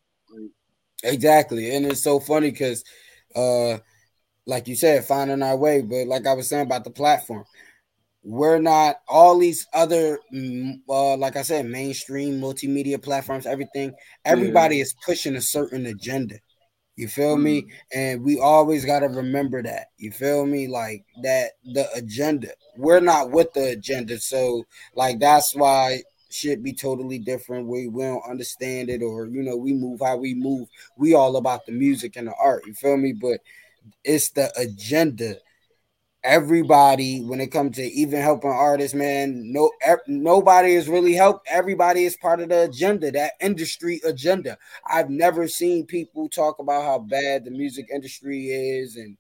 Exactly, 1.04 1.76
and 1.76 1.86
it's 1.86 2.02
so 2.02 2.20
funny 2.20 2.52
because, 2.52 2.84
uh, 3.36 3.78
like 4.46 4.68
you 4.68 4.76
said, 4.76 5.06
finding 5.06 5.44
our 5.44 5.56
way. 5.56 5.82
But 5.82 6.08
like 6.08 6.26
I 6.26 6.34
was 6.34 6.50
saying 6.50 6.66
about 6.66 6.84
the 6.84 6.90
platform, 6.90 7.46
we're 8.24 8.60
not 8.60 8.98
all 9.08 9.40
these 9.40 9.68
other, 9.74 10.20
mm, 10.34 10.80
uh, 10.90 11.16
like 11.18 11.36
I 11.36 11.42
said, 11.42 11.66
mainstream 11.66 12.40
multimedia 12.40 13.02
platforms. 13.02 13.46
Everything, 13.46 13.94
everybody 14.26 14.78
yeah. 14.78 14.84
is 14.84 14.96
pushing 15.06 15.36
a 15.36 15.42
certain 15.42 15.86
agenda. 15.86 16.36
You 16.96 17.08
feel 17.08 17.38
mm 17.38 17.44
me? 17.44 17.68
And 17.94 18.24
we 18.24 18.40
always 18.40 18.84
got 18.84 19.00
to 19.00 19.08
remember 19.08 19.64
that. 19.64 19.88
You 19.98 20.12
feel 20.12 20.46
me? 20.46 20.68
Like 20.68 21.06
that 21.24 21.52
the 21.64 21.88
agenda. 21.96 22.50
We're 22.76 23.00
not 23.00 23.32
with 23.32 23.54
the 23.54 23.70
agenda. 23.70 24.20
So 24.20 24.66
like 24.96 25.20
that's 25.20 25.56
why 25.56 26.04
should 26.30 26.62
be 26.62 26.74
totally 26.74 27.18
different. 27.18 27.68
We 27.68 27.88
we 27.88 28.04
don't 28.04 28.30
understand 28.30 28.90
it, 28.90 29.02
or 29.02 29.28
you 29.28 29.44
know, 29.44 29.56
we 29.56 29.72
move 29.72 30.02
how 30.04 30.18
we 30.18 30.34
move. 30.34 30.68
We 30.98 31.14
all 31.14 31.38
about 31.38 31.66
the 31.66 31.72
music 31.72 32.18
and 32.18 32.28
the 32.28 32.34
art. 32.38 32.66
You 32.68 32.74
feel 32.74 32.98
me? 32.98 33.14
But 33.14 33.40
it's 34.04 34.30
the 34.32 34.52
agenda. 34.58 35.38
Everybody, 36.24 37.22
when 37.24 37.40
it 37.40 37.48
comes 37.48 37.78
to 37.78 37.84
even 37.84 38.22
helping 38.22 38.50
artists, 38.50 38.94
man, 38.94 39.54
no, 39.54 39.72
nobody 40.08 40.74
is 40.74 40.90
really 40.90 41.14
helped. 41.14 41.48
Everybody 41.50 42.04
is 42.04 42.18
part 42.18 42.42
of 42.42 42.50
the 42.50 42.64
agenda, 42.64 43.10
that 43.12 43.34
industry 43.40 44.02
agenda. 44.04 44.58
I've 44.86 45.10
never 45.10 45.48
seen 45.48 45.86
people 45.86 46.28
talk 46.28 46.60
about 46.60 46.84
how 46.84 47.00
bad 47.00 47.46
the 47.46 47.52
music 47.52 47.88
industry 47.94 48.48
is 48.48 48.98
and 48.98 49.16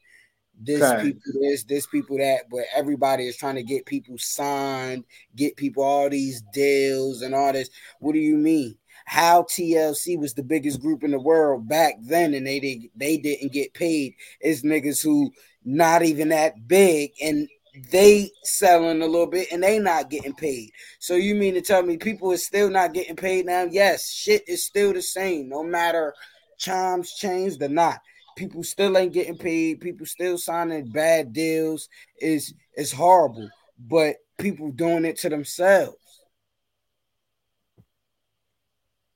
this 0.62 0.82
okay. 0.82 1.04
people 1.04 1.22
this, 1.42 1.64
this 1.64 1.88
people 1.88 2.18
that, 2.18 2.50
but 2.52 2.66
everybody 2.76 3.28
is 3.28 3.38
trying 3.38 3.56
to 3.56 3.64
get 3.64 3.86
people 3.86 4.18
signed, 4.18 5.06
get 5.36 5.56
people 5.56 5.84
all 5.84 6.10
these 6.10 6.42
deals 6.54 7.22
and 7.22 7.34
all 7.34 7.54
this. 7.54 7.70
What 8.00 8.14
do 8.14 8.20
you 8.20 8.36
mean? 8.36 8.76
How 9.06 9.44
TLC 9.44 10.20
was 10.20 10.34
the 10.34 10.44
biggest 10.44 10.82
group 10.82 11.04
in 11.04 11.12
the 11.12 11.20
world 11.20 11.68
back 11.68 11.96
then, 12.02 12.34
and 12.34 12.46
they 12.46 12.60
did 12.60 12.82
they 12.96 13.18
didn't 13.18 13.54
get 13.54 13.74
paid. 13.74 14.16
It's 14.42 14.64
niggas 14.64 15.02
who 15.02 15.32
not 15.63 16.04
even 16.04 16.30
that 16.30 16.67
big, 16.67 17.12
and 17.22 17.48
they 17.91 18.30
selling 18.43 19.02
a 19.02 19.06
little 19.06 19.28
bit, 19.28 19.50
and 19.52 19.63
they 19.63 19.80
not 19.80 20.10
getting 20.10 20.34
paid. 20.34 20.72
So 21.00 21.15
you 21.15 21.36
mean 21.36 21.54
to 21.54 21.62
tell 21.62 21.84
me 21.84 21.98
people 21.98 22.32
is 22.32 22.45
still 22.45 22.69
not 22.69 22.93
getting 22.93 23.15
paid 23.15 23.45
now? 23.45 23.63
Yes, 23.63 24.10
shit 24.10 24.48
is 24.48 24.65
still 24.65 24.93
the 24.93 25.02
same, 25.02 25.50
no 25.50 25.63
matter 25.63 26.13
chimes 26.58 27.13
changed 27.13 27.62
or 27.62 27.69
not 27.69 28.00
people 28.39 28.63
still 28.63 28.98
ain't 28.98 29.13
getting 29.13 29.38
paid. 29.38 29.82
People 29.82 30.06
still 30.06 30.38
signing 30.38 30.89
bad 30.89 31.34
deals. 31.34 31.89
Is 32.22 32.54
is 32.76 32.91
horrible, 32.91 33.50
but 33.78 34.15
people 34.39 34.72
doing 34.72 35.06
it 35.06 35.17
to 35.19 35.30
themselves. 35.30 35.98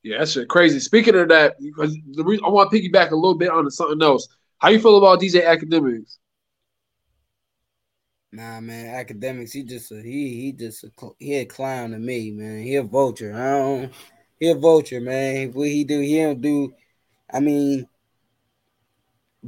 Yeah, 0.04 0.18
that's 0.20 0.38
crazy. 0.50 0.80
Speaking 0.80 1.16
of 1.16 1.30
that, 1.30 1.56
because 1.62 1.98
the 2.12 2.26
reason 2.26 2.44
I 2.46 2.50
want 2.50 2.70
to 2.70 2.78
piggyback 2.78 3.12
a 3.12 3.16
little 3.16 3.38
bit 3.38 3.50
on 3.50 3.70
something 3.72 4.04
else. 4.04 4.28
How 4.58 4.70
you 4.70 4.80
feel 4.80 4.98
about 4.98 5.22
DJ 5.22 5.46
Akademiks? 5.46 6.18
Nah, 8.34 8.60
man, 8.62 8.88
Akademiks. 8.88 9.52
He 9.54 9.62
just 9.62 9.92
a 9.92 10.02
he 10.02 10.42
he 10.42 10.54
just 10.54 10.84
a 10.84 10.90
he 11.20 11.36
a 11.36 11.46
clown 11.46 11.92
to 11.92 12.00
me, 12.00 12.32
man. 12.32 12.64
He 12.64 12.76
a 12.78 12.82
vulture. 12.82 13.32
I 13.32 13.60
don't. 13.60 13.94
He 14.40 14.50
a 14.50 14.56
vulture, 14.56 15.00
man. 15.00 15.52
What 15.54 15.68
he 15.68 15.84
do? 15.84 16.00
He 16.00 16.20
don't 16.20 16.42
do. 16.42 16.74
I 17.32 17.40
mean, 17.40 17.88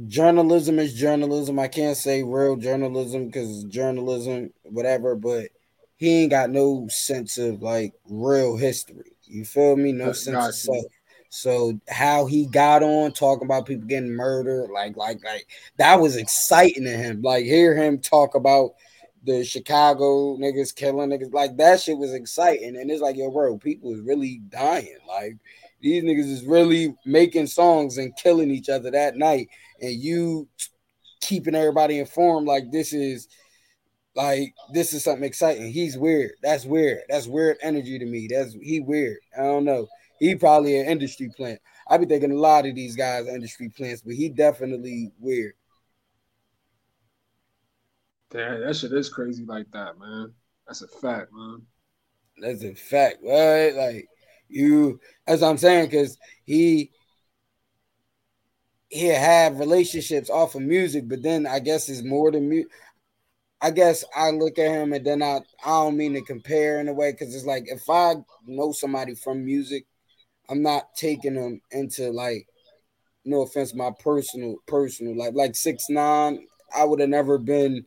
journalism 0.06 0.78
is 0.78 0.94
journalism. 0.94 1.58
I 1.58 1.66
can't 1.66 1.96
say 1.96 2.22
real 2.22 2.54
journalism 2.54 3.26
because 3.26 3.64
journalism, 3.64 4.52
whatever, 4.62 5.16
but 5.16 5.48
he 5.96 6.22
ain't 6.22 6.30
got 6.30 6.50
no 6.50 6.86
sense 6.88 7.38
of 7.38 7.62
like 7.62 7.92
real 8.08 8.56
history. 8.56 9.16
You 9.24 9.44
feel 9.44 9.74
me? 9.74 9.90
No 9.90 10.12
sense 10.12 10.46
of 10.46 10.54
self. 10.54 10.84
So 11.28 11.78
how 11.88 12.26
he 12.26 12.46
got 12.46 12.82
on 12.82 13.12
talking 13.12 13.46
about 13.46 13.66
people 13.66 13.86
getting 13.86 14.12
murdered, 14.12 14.70
like 14.70 14.96
like 14.96 15.24
like 15.24 15.46
that 15.78 16.00
was 16.00 16.16
exciting 16.16 16.84
to 16.84 16.96
him. 16.96 17.22
Like 17.22 17.44
hear 17.44 17.74
him 17.74 17.98
talk 17.98 18.34
about 18.34 18.72
the 19.24 19.44
Chicago 19.44 20.36
niggas 20.36 20.74
killing 20.74 21.10
niggas, 21.10 21.32
like 21.32 21.56
that 21.56 21.80
shit 21.80 21.98
was 21.98 22.14
exciting. 22.14 22.76
And 22.76 22.90
it's 22.90 23.02
like, 23.02 23.16
yo, 23.16 23.30
bro, 23.30 23.58
people 23.58 23.92
is 23.92 24.00
really 24.00 24.40
dying. 24.48 24.98
Like 25.06 25.36
these 25.80 26.04
niggas 26.04 26.30
is 26.30 26.44
really 26.44 26.94
making 27.04 27.48
songs 27.48 27.98
and 27.98 28.16
killing 28.16 28.50
each 28.50 28.68
other 28.68 28.90
that 28.92 29.16
night, 29.16 29.48
and 29.80 29.92
you 29.92 30.48
keeping 31.20 31.54
everybody 31.54 31.98
informed 31.98 32.46
like 32.46 32.70
this 32.70 32.92
is 32.92 33.28
like 34.14 34.54
this 34.72 34.92
is 34.94 35.04
something 35.04 35.24
exciting. 35.24 35.70
He's 35.70 35.98
weird. 35.98 36.32
That's 36.42 36.64
weird. 36.64 37.02
That's 37.08 37.26
weird 37.26 37.58
energy 37.60 37.98
to 37.98 38.06
me. 38.06 38.28
That's 38.30 38.54
he 38.54 38.80
weird. 38.80 39.18
I 39.38 39.42
don't 39.42 39.64
know. 39.64 39.88
He 40.18 40.34
probably 40.34 40.78
an 40.78 40.86
industry 40.86 41.30
plant. 41.36 41.60
I 41.88 41.98
be 41.98 42.06
thinking 42.06 42.32
a 42.32 42.36
lot 42.36 42.66
of 42.66 42.74
these 42.74 42.96
guys 42.96 43.26
industry 43.26 43.68
plants, 43.68 44.02
but 44.02 44.14
he 44.14 44.28
definitely 44.28 45.12
weird. 45.18 45.54
Damn, 48.30 48.60
that 48.60 48.76
shit 48.76 48.92
is 48.92 49.08
crazy 49.08 49.44
like 49.44 49.70
that, 49.72 49.98
man. 49.98 50.32
That's 50.66 50.82
a 50.82 50.88
fact, 50.88 51.32
man. 51.32 51.62
That's 52.38 52.64
a 52.64 52.74
fact, 52.74 53.18
right? 53.22 53.74
Like 53.74 54.08
you, 54.48 55.00
as 55.26 55.42
I'm 55.42 55.58
saying, 55.58 55.90
because 55.90 56.18
he 56.44 56.90
he 58.88 59.06
have 59.06 59.58
relationships 59.58 60.30
off 60.30 60.54
of 60.54 60.62
music, 60.62 61.08
but 61.08 61.22
then 61.22 61.46
I 61.46 61.60
guess 61.60 61.88
it's 61.88 62.02
more 62.02 62.30
than 62.30 62.48
music. 62.48 62.70
I 63.60 63.70
guess 63.70 64.04
I 64.14 64.30
look 64.30 64.58
at 64.58 64.70
him 64.70 64.92
and 64.92 65.04
then 65.04 65.22
I 65.22 65.40
I 65.64 65.68
don't 65.68 65.96
mean 65.96 66.14
to 66.14 66.20
compare 66.20 66.80
in 66.80 66.88
a 66.88 66.92
way 66.92 67.12
because 67.12 67.34
it's 67.34 67.46
like 67.46 67.64
if 67.68 67.88
I 67.88 68.16
know 68.46 68.72
somebody 68.72 69.14
from 69.14 69.44
music, 69.44 69.86
I'm 70.48 70.62
not 70.62 70.94
taking 70.94 71.34
them 71.34 71.60
into 71.70 72.10
like 72.10 72.46
no 73.24 73.42
offense, 73.42 73.74
my 73.74 73.90
personal 73.98 74.56
personal 74.66 75.16
like 75.16 75.34
like 75.34 75.56
six 75.56 75.88
nine. 75.88 76.46
I 76.76 76.84
would 76.84 77.00
have 77.00 77.08
never 77.08 77.38
been 77.38 77.84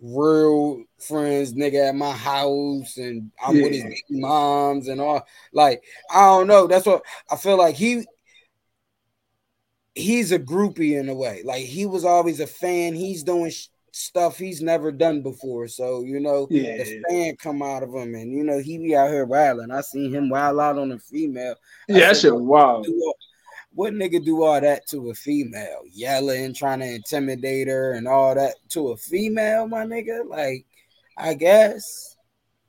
real 0.00 0.82
friends, 0.98 1.54
nigga, 1.54 1.88
at 1.88 1.94
my 1.94 2.12
house, 2.12 2.96
and 2.96 3.30
I'm 3.42 3.56
yeah. 3.56 3.62
with 3.62 3.72
his 3.72 4.02
moms 4.10 4.88
and 4.88 5.00
all. 5.00 5.26
Like 5.52 5.82
I 6.10 6.26
don't 6.26 6.46
know. 6.46 6.66
That's 6.66 6.86
what 6.86 7.02
I 7.30 7.36
feel 7.36 7.56
like 7.56 7.76
he 7.76 8.04
he's 9.94 10.32
a 10.32 10.38
groupie 10.38 10.98
in 10.98 11.08
a 11.08 11.14
way. 11.14 11.42
Like 11.44 11.64
he 11.64 11.86
was 11.86 12.04
always 12.04 12.40
a 12.40 12.46
fan. 12.46 12.94
He's 12.94 13.22
doing 13.22 13.50
sh- 13.50 13.68
stuff 13.92 14.38
he's 14.38 14.60
never 14.60 14.90
done 14.90 15.22
before. 15.22 15.68
So 15.68 16.02
you 16.02 16.18
know, 16.18 16.48
yeah. 16.50 16.78
the 16.78 17.02
fan 17.08 17.36
come 17.36 17.62
out 17.62 17.82
of 17.82 17.90
him, 17.94 18.14
and 18.14 18.32
you 18.32 18.42
know 18.42 18.58
he 18.58 18.78
be 18.78 18.96
out 18.96 19.10
here 19.10 19.24
wilding. 19.24 19.70
I 19.70 19.82
seen 19.82 20.12
him 20.12 20.28
wild 20.28 20.58
out 20.58 20.78
on 20.78 20.90
a 20.92 20.98
female. 20.98 21.54
Yeah, 21.88 22.08
that 22.08 22.16
shit 22.16 22.34
wild. 22.34 22.86
What 23.74 23.94
nigga 23.94 24.22
do 24.22 24.42
all 24.42 24.60
that 24.60 24.86
to 24.88 25.10
a 25.10 25.14
female? 25.14 25.82
Yelling, 25.90 26.52
trying 26.52 26.80
to 26.80 26.94
intimidate 26.94 27.68
her, 27.68 27.92
and 27.92 28.08
all 28.08 28.34
that 28.34 28.56
to 28.70 28.88
a 28.88 28.96
female, 28.96 29.66
my 29.68 29.84
nigga. 29.84 30.28
Like, 30.28 30.66
I 31.16 31.34
guess, 31.34 32.16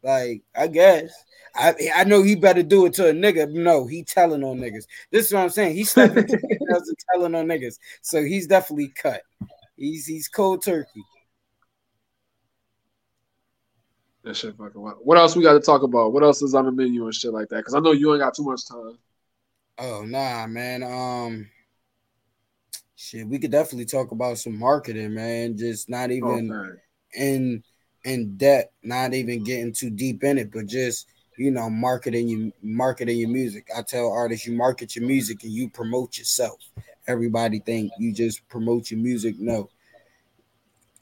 like, 0.04 0.44
I 0.56 0.68
guess. 0.68 1.12
I 1.56 1.76
I 1.96 2.04
know 2.04 2.24
he 2.24 2.36
better 2.36 2.64
do 2.64 2.88
it 2.88 2.94
to 2.96 3.10
a 3.10 3.14
nigga. 3.14 3.48
No, 3.52 3.86
he 3.86 4.04
telling 4.04 4.44
on 4.44 4.58
niggas. 4.58 4.86
This 5.12 5.28
is 5.28 5.34
what 5.34 5.44
I'm 5.44 5.50
saying. 5.50 5.76
He's 5.76 5.92
stepping 5.92 6.26
telling 7.14 7.36
on 7.36 7.46
niggas. 7.46 7.78
So 8.02 8.24
he's 8.24 8.48
definitely 8.48 8.88
cut. 8.88 9.22
He's 9.78 10.08
he's 10.08 10.28
cold 10.28 10.64
turkey. 10.64 11.04
That 14.24 14.38
shit 14.38 14.56
fucking 14.58 14.80
wild. 14.80 15.00
What 15.02 15.18
else 15.18 15.36
we 15.36 15.44
got 15.44 15.54
to 15.54 15.60
talk 15.60 15.84
about? 15.84 16.14
What 16.14 16.24
else 16.24 16.42
is 16.42 16.56
on 16.56 16.66
the 16.66 16.72
menu 16.72 17.04
and 17.06 17.14
shit 17.14 17.34
like 17.34 17.50
that? 17.50 17.58
Because 17.58 17.74
I 17.74 17.80
know 17.80 17.92
you 17.92 18.14
ain't 18.14 18.22
got 18.22 18.34
too 18.34 18.44
much 18.44 18.66
time. 18.68 18.98
Oh 19.78 20.04
nah, 20.06 20.48
man. 20.48 20.84
Um, 20.84 21.50
shit, 22.96 23.28
we 23.28 23.40
could 23.40 23.52
definitely 23.52 23.86
talk 23.86 24.12
about 24.12 24.38
some 24.38 24.58
marketing, 24.58 25.14
man. 25.14 25.58
Just 25.58 25.90
not 25.90 26.12
even 26.12 26.52
okay. 26.52 26.80
in 27.16 27.64
in 28.06 28.38
debt, 28.38 28.72
not 28.82 29.14
even 29.14 29.44
getting 29.44 29.74
too 29.74 29.90
deep 29.90 30.24
in 30.24 30.38
it, 30.38 30.52
but 30.52 30.68
just 30.68 31.08
you 31.38 31.52
know, 31.52 31.70
marketing 31.70 32.28
you 32.28 32.54
marketing 32.62 33.18
your 33.18 33.30
music. 33.30 33.68
I 33.76 33.82
tell 33.82 34.12
artists 34.12 34.46
you 34.46 34.54
market 34.54 34.96
your 34.96 35.06
music 35.06 35.44
and 35.44 35.52
you 35.52 35.70
promote 35.70 36.18
yourself. 36.18 36.60
Everybody 37.08 37.60
think 37.60 37.92
you 38.00 38.14
just 38.14 38.48
promote 38.48 38.92
your 38.92 39.00
music. 39.00 39.36
No. 39.40 39.70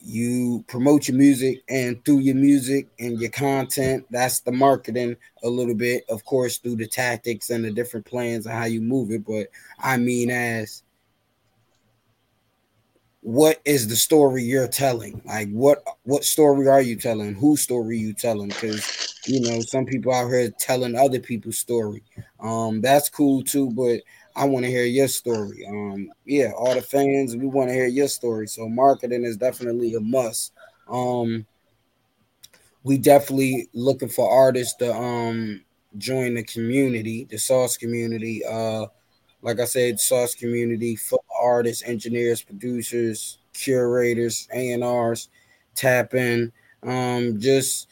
You 0.04 0.64
promote 0.66 1.06
your 1.08 1.16
music 1.16 1.62
and 1.68 2.04
through 2.04 2.18
your 2.20 2.34
music 2.34 2.88
and 2.98 3.20
your 3.20 3.30
content, 3.30 4.04
that's 4.10 4.40
the 4.40 4.50
marketing 4.50 5.16
a 5.44 5.48
little 5.48 5.74
bit, 5.76 6.04
of 6.08 6.24
course, 6.24 6.58
through 6.58 6.76
the 6.76 6.88
tactics 6.88 7.50
and 7.50 7.64
the 7.64 7.70
different 7.70 8.04
plans 8.06 8.46
and 8.46 8.54
how 8.54 8.64
you 8.64 8.80
move 8.80 9.12
it. 9.12 9.24
But 9.24 9.48
I 9.78 9.96
mean 9.96 10.30
as 10.30 10.82
what 13.22 13.60
is 13.64 13.86
the 13.86 13.94
story 13.94 14.42
you're 14.42 14.66
telling? 14.66 15.22
Like 15.24 15.48
what 15.50 15.84
what 16.02 16.24
story 16.24 16.68
are 16.68 16.82
you 16.82 16.96
telling? 16.96 17.34
Whose 17.34 17.62
story 17.62 17.96
you 17.96 18.12
telling? 18.12 18.48
Because 18.48 19.14
you 19.26 19.40
know, 19.40 19.60
some 19.60 19.86
people 19.86 20.12
out 20.12 20.28
here 20.28 20.50
telling 20.58 20.96
other 20.96 21.20
people's 21.20 21.58
story. 21.58 22.02
Um, 22.40 22.80
that's 22.80 23.08
cool 23.08 23.42
too, 23.42 23.70
but 23.70 24.00
I 24.34 24.44
want 24.46 24.64
to 24.64 24.70
hear 24.70 24.84
your 24.84 25.08
story. 25.08 25.66
Um, 25.66 26.10
yeah, 26.24 26.52
all 26.56 26.74
the 26.74 26.82
fans, 26.82 27.36
we 27.36 27.46
want 27.46 27.68
to 27.68 27.74
hear 27.74 27.86
your 27.86 28.08
story. 28.08 28.48
So 28.48 28.68
marketing 28.68 29.24
is 29.24 29.36
definitely 29.36 29.94
a 29.94 30.00
must. 30.00 30.52
Um, 30.88 31.46
we 32.82 32.98
definitely 32.98 33.68
looking 33.72 34.08
for 34.08 34.30
artists 34.30 34.74
to 34.76 34.92
um 34.92 35.62
join 35.98 36.34
the 36.34 36.42
community, 36.42 37.24
the 37.30 37.38
sauce 37.38 37.76
community. 37.76 38.42
Uh 38.44 38.86
like 39.42 39.58
I 39.58 39.64
said, 39.64 39.98
sauce 39.98 40.34
community 40.34 40.94
for 40.94 41.18
artists, 41.40 41.82
engineers, 41.82 42.42
producers, 42.42 43.38
curators, 43.52 44.48
A&Rs, 44.54 45.28
tap 45.74 46.14
in. 46.14 46.52
Um, 46.84 47.40
just 47.40 47.88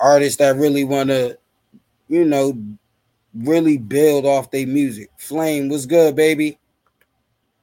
artists 0.00 0.38
that 0.38 0.56
really 0.56 0.84
want 0.84 1.10
to, 1.10 1.38
you 2.08 2.24
know, 2.24 2.58
really 3.34 3.78
build 3.78 4.26
off 4.26 4.50
their 4.50 4.66
music. 4.66 5.10
Flame, 5.18 5.68
was 5.68 5.86
good, 5.86 6.16
baby? 6.16 6.58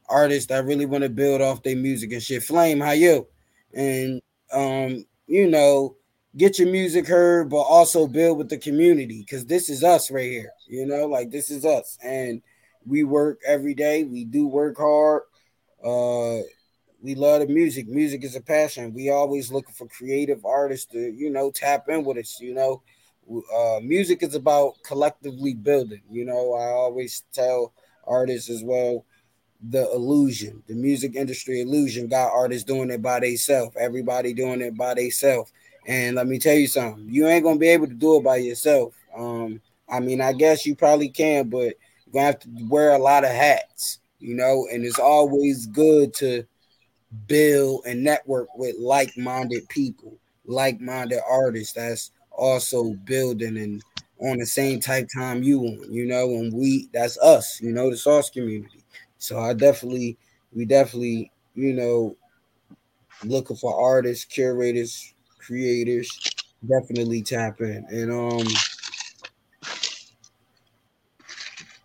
Artists 0.08 0.47
that 0.47 0.65
really 0.65 0.86
want 0.86 1.03
to 1.03 1.10
build 1.10 1.41
off 1.41 1.63
their 1.63 1.75
music 1.75 2.12
and 2.12 2.23
shit. 2.23 2.43
Flame, 2.43 2.79
how 2.79 2.91
you? 2.91 3.27
And 3.73 4.21
um, 4.51 5.05
you 5.27 5.47
know, 5.47 5.95
get 6.36 6.58
your 6.58 6.69
music 6.69 7.08
heard, 7.08 7.49
but 7.49 7.58
also 7.60 8.08
build 8.08 8.38
with 8.38 8.49
the 8.49 8.58
community 8.58 9.19
because 9.19 9.45
this 9.45 9.69
is 9.69 9.84
us 9.84 10.10
right 10.10 10.29
here. 10.29 10.51
You 10.67 10.86
know, 10.86 11.05
like 11.05 11.29
this 11.29 11.51
is 11.51 11.65
us, 11.65 11.97
and 12.03 12.41
we 12.86 13.03
work 13.03 13.39
every 13.45 13.75
day. 13.75 14.03
We 14.03 14.25
do 14.25 14.47
work 14.47 14.77
hard. 14.77 15.23
Uh, 15.84 16.41
we 17.01 17.15
love 17.15 17.41
the 17.41 17.47
music. 17.47 17.88
Music 17.88 18.23
is 18.23 18.36
a 18.36 18.41
passion. 18.41 18.93
We 18.93 19.10
always 19.10 19.51
looking 19.51 19.73
for 19.73 19.88
creative 19.88 20.43
artists 20.43 20.91
to, 20.91 20.99
you 20.99 21.29
know, 21.29 21.51
tap 21.51 21.88
in 21.88 22.03
with 22.03 22.17
us. 22.17 22.39
You 22.41 22.53
know, 22.53 22.82
uh, 23.30 23.80
music 23.82 24.24
is 24.24 24.36
about 24.36 24.76
collectively 24.84 25.54
building. 25.54 26.02
You 26.10 26.26
know, 26.26 26.54
I 26.54 26.68
always 26.68 27.24
tell 27.32 27.74
artists 28.06 28.50
as 28.50 28.63
well 28.63 29.06
the 29.70 29.92
illusion, 29.92 30.63
the 30.68 30.74
music 30.74 31.15
industry 31.15 31.62
illusion 31.62 32.08
got 32.08 32.32
artists 32.32 32.63
doing 32.63 32.89
it 32.89 33.02
by 33.02 33.20
themselves. 33.20 33.76
Everybody 33.78 34.34
doing 34.34 34.62
it 34.62 34.78
by 34.78 34.94
themselves. 34.94 35.52
And 35.86 36.15
let 36.15 36.28
me 36.28 36.39
tell 36.39 36.56
you 36.56 36.68
something, 36.68 37.08
you 37.10 37.28
ain't 37.28 37.44
gonna 37.44 37.60
be 37.60 37.68
able 37.68 37.88
to 37.88 37.94
do 37.94 38.18
it 38.18 38.24
by 38.24 38.38
yourself. 38.38 38.94
Um, 39.15 39.62
I 39.89 40.00
mean, 40.00 40.22
I 40.22 40.34
guess 40.34 40.65
you 40.65 40.76
probably 40.76 41.10
can, 41.10 41.50
but 41.50 41.76
you're 42.06 42.13
gonna 42.13 42.26
have 42.26 42.39
to 42.39 42.50
wear 42.70 42.92
a 42.92 42.98
lot 42.98 43.24
of 43.24 43.32
hats, 43.32 44.00
you 44.20 44.36
know, 44.36 44.68
and 44.72 44.86
it's 44.86 45.00
always 45.00 45.65
good 45.65 46.13
to 46.15 46.46
build 47.28 47.86
and 47.86 48.04
network 48.04 48.48
with 48.56 48.76
like-minded 48.78 49.68
people, 49.70 50.18
like-minded 50.46 51.20
artists 51.28 51.74
that's 51.74 52.12
also 52.39 52.93
building 53.06 53.58
and 53.58 53.84
on 54.21 54.38
the 54.38 54.45
same 54.45 54.80
type 54.80 55.08
time 55.15 55.43
you 55.43 55.62
on, 55.62 55.91
you 55.93 56.06
know, 56.06 56.25
and 56.32 56.54
we 56.54 56.89
that's 56.93 57.17
us, 57.19 57.62
you 57.62 57.71
know, 57.71 57.89
the 57.89 57.97
sauce 57.97 58.30
community. 58.30 58.84
So 59.17 59.39
I 59.39 59.54
definitely, 59.54 60.17
we 60.54 60.65
definitely, 60.65 61.32
you 61.56 61.73
know, 61.73 62.17
looking 63.23 63.58
for 63.58 63.73
artists, 63.80 64.25
curators, 64.25 65.13
creators, 65.39 66.10
definitely 66.67 67.21
tap 67.21 67.62
in. 67.62 67.86
And 67.89 68.12
um 68.12 68.47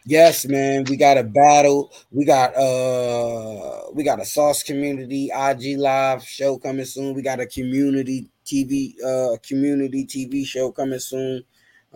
Yes, 0.06 0.44
man, 0.46 0.84
we 0.88 0.96
got 0.96 1.16
a 1.16 1.22
battle. 1.24 1.90
We 2.10 2.24
got 2.26 2.54
uh 2.56 3.84
we 3.94 4.04
got 4.04 4.20
a 4.20 4.24
sauce 4.24 4.62
community 4.62 5.30
IG 5.32 5.76
live 5.76 6.22
show 6.24 6.58
coming 6.58 6.84
soon. 6.84 7.14
We 7.14 7.22
got 7.22 7.40
a 7.40 7.46
community 7.46 8.28
TV 8.44 8.94
uh 9.04 9.36
community 9.46 10.04
TV 10.06 10.46
show 10.46 10.70
coming 10.72 10.98
soon. 10.98 11.44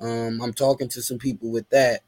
Um 0.00 0.40
I'm 0.42 0.52
talking 0.52 0.88
to 0.88 1.02
some 1.02 1.18
people 1.18 1.50
with 1.50 1.68
that. 1.70 2.02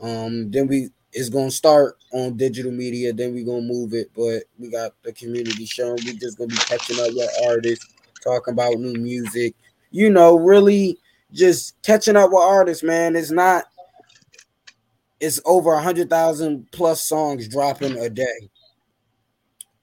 Um 0.00 0.50
then 0.50 0.66
we 0.66 0.90
it's 1.12 1.28
gonna 1.28 1.50
start 1.50 1.96
on 2.12 2.36
digital 2.36 2.72
media, 2.72 3.12
then 3.12 3.34
we 3.34 3.44
gonna 3.44 3.62
move 3.62 3.94
it, 3.94 4.10
but 4.14 4.44
we 4.58 4.70
got 4.70 4.92
the 5.02 5.12
community 5.12 5.66
show. 5.66 5.94
We 5.94 6.16
just 6.16 6.38
gonna 6.38 6.48
be 6.48 6.56
catching 6.56 6.98
up 7.00 7.08
with 7.14 7.30
artists, 7.46 7.86
talking 8.22 8.52
about 8.54 8.78
new 8.78 8.94
music, 8.94 9.54
you 9.90 10.10
know, 10.10 10.36
really 10.36 10.98
just 11.32 11.80
catching 11.82 12.16
up 12.16 12.30
with 12.30 12.42
artists, 12.42 12.82
man. 12.82 13.16
It's 13.16 13.30
not 13.30 13.64
it's 15.20 15.40
over 15.44 15.74
a 15.74 15.82
hundred 15.82 16.08
thousand 16.08 16.70
plus 16.72 17.06
songs 17.06 17.46
dropping 17.48 17.98
a 17.98 18.08
day. 18.08 18.50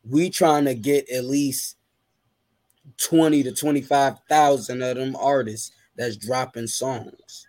We 0.10 0.30
trying 0.30 0.66
to 0.66 0.74
get 0.74 1.10
at 1.10 1.26
least 1.26 1.77
20 2.98 3.44
to 3.44 3.52
25,000 3.54 4.82
of 4.82 4.98
them 4.98 5.16
artists 5.16 5.72
that's 5.96 6.18
dropping 6.18 6.68
songs 6.68 7.48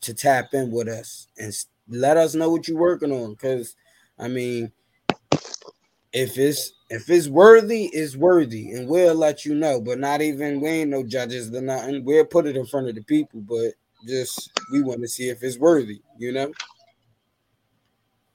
to 0.00 0.14
tap 0.14 0.54
in 0.54 0.70
with 0.70 0.88
us 0.88 1.28
and 1.38 1.52
let 1.88 2.16
us 2.16 2.34
know 2.34 2.50
what 2.50 2.68
you're 2.68 2.78
working 2.78 3.12
on. 3.12 3.34
Cause 3.36 3.74
I 4.18 4.28
mean, 4.28 4.72
if 6.12 6.38
it's 6.38 6.72
if 6.88 7.10
it's 7.10 7.28
worthy, 7.28 7.86
it's 7.86 8.16
worthy, 8.16 8.72
and 8.72 8.88
we'll 8.88 9.14
let 9.14 9.44
you 9.44 9.54
know. 9.54 9.80
But 9.80 9.98
not 9.98 10.22
even 10.22 10.60
we 10.60 10.68
ain't 10.70 10.90
no 10.90 11.02
judges 11.02 11.54
or 11.54 11.60
nothing. 11.60 12.04
We'll 12.04 12.24
put 12.24 12.46
it 12.46 12.56
in 12.56 12.64
front 12.66 12.88
of 12.88 12.94
the 12.94 13.02
people, 13.02 13.40
but 13.40 13.72
just 14.06 14.50
we 14.72 14.82
want 14.82 15.00
to 15.02 15.08
see 15.08 15.28
if 15.28 15.42
it's 15.42 15.58
worthy, 15.58 16.00
you 16.18 16.32
know. 16.32 16.52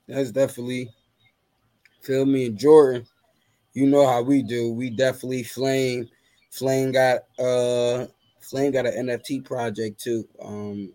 That's 0.08 0.32
definitely 0.32 0.89
feel 2.02 2.26
me 2.26 2.47
and 2.47 2.58
Jordan. 2.58 3.08
You 3.74 3.88
know 3.88 4.06
how 4.06 4.22
we 4.22 4.44
do. 4.44 4.72
We 4.74 4.90
definitely 4.90 5.44
flame. 5.44 6.10
Flame 6.50 6.92
got 6.92 7.22
uh 7.40 8.08
Flame 8.42 8.72
got 8.72 8.86
an 8.86 9.08
NFT 9.08 9.46
project 9.46 10.00
too. 10.00 10.28
Um 10.42 10.94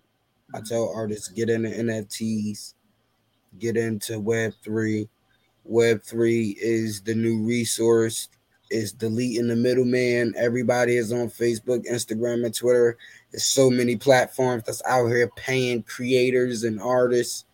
I 0.55 0.61
tell 0.61 0.93
artists 0.95 1.29
get 1.29 1.51
into 1.51 1.69
NFTs, 1.71 2.75
get 3.59 3.77
into 3.77 4.21
Web 4.21 4.53
three. 4.63 5.09
Web 5.65 6.03
three 6.03 6.57
is 6.61 7.01
the 7.03 7.15
new 7.15 7.43
resource. 7.43 8.29
It's 8.69 8.93
deleting 8.93 9.49
the 9.49 9.57
middleman. 9.57 10.35
Everybody 10.37 10.97
is 10.97 11.13
on 11.13 11.29
Facebook, 11.29 11.89
Instagram, 11.89 12.45
and 12.45 12.55
Twitter. 12.55 12.99
There's 13.31 13.45
so 13.45 13.71
many 13.71 13.97
platforms 13.97 14.65
that's 14.67 14.83
out 14.85 15.07
here 15.07 15.31
paying 15.37 15.83
creators 15.85 16.65
and 16.65 16.81
artists. 16.81 17.45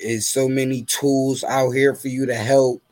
Is 0.00 0.28
so 0.28 0.48
many 0.48 0.82
tools 0.82 1.44
out 1.44 1.70
here 1.70 1.94
for 1.94 2.08
you 2.08 2.26
to 2.26 2.34
help. 2.34 2.82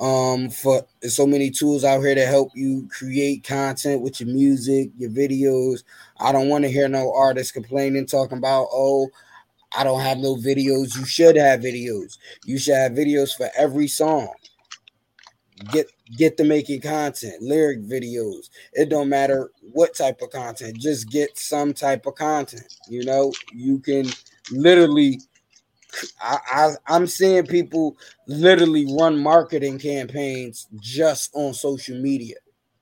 Um, 0.00 0.48
for 0.48 0.86
there's 1.00 1.16
so 1.16 1.26
many 1.26 1.50
tools 1.50 1.82
out 1.82 2.00
here 2.00 2.14
to 2.14 2.24
help 2.24 2.52
you 2.54 2.88
create 2.88 3.42
content 3.42 4.00
with 4.00 4.20
your 4.20 4.28
music, 4.28 4.90
your 4.96 5.10
videos. 5.10 5.82
I 6.20 6.30
don't 6.30 6.48
want 6.48 6.64
to 6.64 6.70
hear 6.70 6.88
no 6.88 7.12
artists 7.12 7.52
complaining, 7.52 8.06
talking 8.06 8.38
about, 8.38 8.68
oh, 8.72 9.08
I 9.76 9.84
don't 9.84 10.00
have 10.00 10.18
no 10.18 10.36
videos. 10.36 10.96
You 10.96 11.04
should 11.04 11.36
have 11.36 11.60
videos. 11.60 12.16
You 12.44 12.58
should 12.58 12.76
have 12.76 12.92
videos 12.92 13.36
for 13.36 13.50
every 13.56 13.88
song. 13.88 14.32
Get 15.72 15.86
get 16.16 16.36
to 16.36 16.44
making 16.44 16.82
content, 16.82 17.42
lyric 17.42 17.82
videos. 17.82 18.48
It 18.72 18.88
don't 18.88 19.08
matter 19.08 19.50
what 19.72 19.94
type 19.94 20.22
of 20.22 20.30
content, 20.30 20.78
just 20.78 21.10
get 21.10 21.36
some 21.36 21.74
type 21.74 22.06
of 22.06 22.14
content. 22.14 22.72
You 22.88 23.04
know, 23.04 23.32
you 23.52 23.80
can 23.80 24.06
literally 24.52 25.20
I, 26.22 26.38
I 26.52 26.70
I'm 26.86 27.06
seeing 27.06 27.46
people 27.46 27.96
literally 28.26 28.86
run 28.98 29.18
marketing 29.18 29.78
campaigns 29.78 30.68
just 30.80 31.30
on 31.34 31.54
social 31.54 32.00
media, 32.00 32.36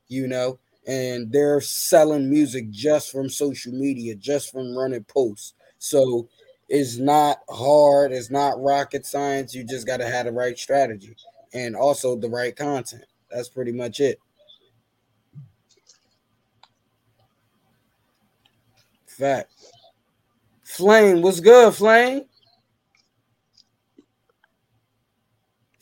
you 0.08 0.26
know, 0.26 0.58
and 0.86 1.30
they're 1.30 1.60
selling 1.60 2.30
music 2.30 2.70
just 2.70 3.10
from 3.10 3.28
social 3.28 3.72
media, 3.72 4.14
just 4.14 4.50
from 4.50 4.76
running 4.76 5.04
posts. 5.04 5.54
So 5.78 6.28
it's 6.68 6.98
not 6.98 7.38
hard, 7.48 8.12
it's 8.12 8.30
not 8.30 8.60
rocket 8.60 9.06
science. 9.06 9.54
You 9.54 9.64
just 9.64 9.86
got 9.86 9.98
to 9.98 10.08
have 10.08 10.26
the 10.26 10.32
right 10.32 10.58
strategy 10.58 11.16
and 11.52 11.76
also 11.76 12.16
the 12.16 12.28
right 12.28 12.54
content. 12.54 13.04
That's 13.30 13.48
pretty 13.48 13.72
much 13.72 14.00
it. 14.00 14.18
Fact. 19.06 19.50
Flame, 20.64 21.22
what's 21.22 21.40
good, 21.40 21.72
Flame? 21.74 22.24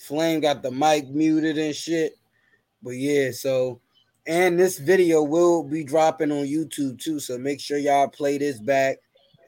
Flame 0.04 0.40
got 0.40 0.62
the 0.62 0.70
mic 0.70 1.08
muted 1.08 1.58
and 1.58 1.74
shit. 1.74 2.14
But 2.82 2.92
yeah, 2.92 3.30
so 3.30 3.80
and 4.26 4.58
this 4.58 4.78
video 4.78 5.22
will 5.22 5.62
be 5.62 5.84
dropping 5.84 6.30
on 6.30 6.44
YouTube 6.44 7.00
too. 7.00 7.18
So 7.20 7.38
make 7.38 7.60
sure 7.60 7.78
y'all 7.78 8.08
play 8.08 8.38
this 8.38 8.60
back 8.60 8.98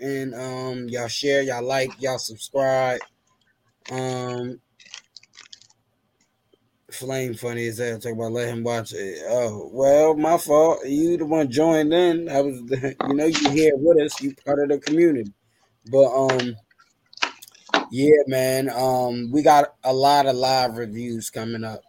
and 0.01 0.35
um 0.35 0.88
y'all 0.88 1.09
share, 1.09 1.42
y'all 1.42 1.62
like, 1.62 1.90
y'all 2.01 2.19
subscribe. 2.19 3.01
Um 3.90 4.61
Flame 6.90 7.35
funny 7.35 7.66
as 7.66 7.79
hell. 7.79 7.99
Talk 7.99 8.12
about 8.12 8.33
let 8.33 8.49
him 8.49 8.62
watch 8.62 8.95
it. 8.95 9.19
Oh 9.29 9.69
well, 9.73 10.16
my 10.16 10.38
fault. 10.38 10.87
You 10.87 11.19
the 11.19 11.27
one 11.27 11.51
joined 11.51 11.92
in. 11.92 12.29
I 12.31 12.40
was, 12.40 12.57
you 12.71 13.14
know, 13.14 13.27
you 13.27 13.51
here 13.51 13.73
with 13.77 14.01
us. 14.01 14.21
You 14.23 14.35
part 14.37 14.61
of 14.61 14.69
the 14.69 14.79
community. 14.79 15.33
But 15.90 16.07
um, 16.07 16.57
yeah, 17.90 18.22
man. 18.27 18.70
Um, 18.70 19.31
we 19.31 19.42
got 19.42 19.75
a 19.85 19.92
lot 19.92 20.27
of 20.27 20.37
live 20.37 20.77
reviews 20.79 21.31
coming 21.31 21.64
up. 21.64 21.83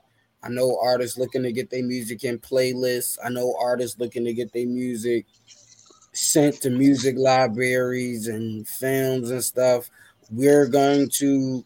I 0.43 0.49
know 0.49 0.77
artists 0.81 1.17
looking 1.17 1.43
to 1.43 1.51
get 1.51 1.69
their 1.69 1.83
music 1.83 2.23
in 2.23 2.39
playlists. 2.39 3.17
I 3.23 3.29
know 3.29 3.55
artists 3.60 3.99
looking 3.99 4.25
to 4.25 4.33
get 4.33 4.53
their 4.53 4.67
music 4.67 5.25
sent 6.13 6.62
to 6.62 6.69
music 6.71 7.15
libraries 7.17 8.27
and 8.27 8.67
films 8.67 9.31
and 9.31 9.43
stuff. 9.43 9.89
We're 10.31 10.67
going 10.67 11.10
to 11.15 11.63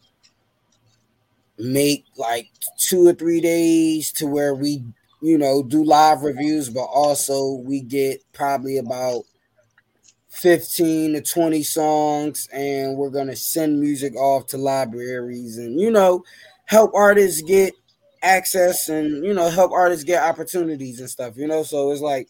make 1.58 2.04
like 2.16 2.48
two 2.78 3.06
or 3.06 3.12
three 3.12 3.40
days 3.40 4.12
to 4.12 4.26
where 4.26 4.54
we, 4.54 4.84
you 5.20 5.38
know, 5.38 5.62
do 5.62 5.84
live 5.84 6.22
reviews, 6.22 6.68
but 6.70 6.84
also 6.84 7.52
we 7.52 7.80
get 7.80 8.20
probably 8.32 8.78
about 8.78 9.22
15 10.42 11.12
to 11.12 11.22
20 11.22 11.62
songs 11.62 12.48
and 12.52 12.96
we're 12.96 13.10
going 13.10 13.28
to 13.28 13.36
send 13.36 13.80
music 13.80 14.16
off 14.16 14.44
to 14.48 14.58
libraries 14.58 15.56
and 15.56 15.78
you 15.78 15.88
know 15.88 16.24
help 16.64 16.92
artists 16.96 17.40
get 17.42 17.72
access 18.24 18.88
and 18.88 19.24
you 19.24 19.32
know 19.32 19.48
help 19.48 19.70
artists 19.70 20.02
get 20.02 20.20
opportunities 20.20 20.98
and 20.98 21.08
stuff 21.08 21.36
you 21.36 21.46
know? 21.46 21.62
So 21.62 21.92
it's 21.92 22.00
like 22.00 22.28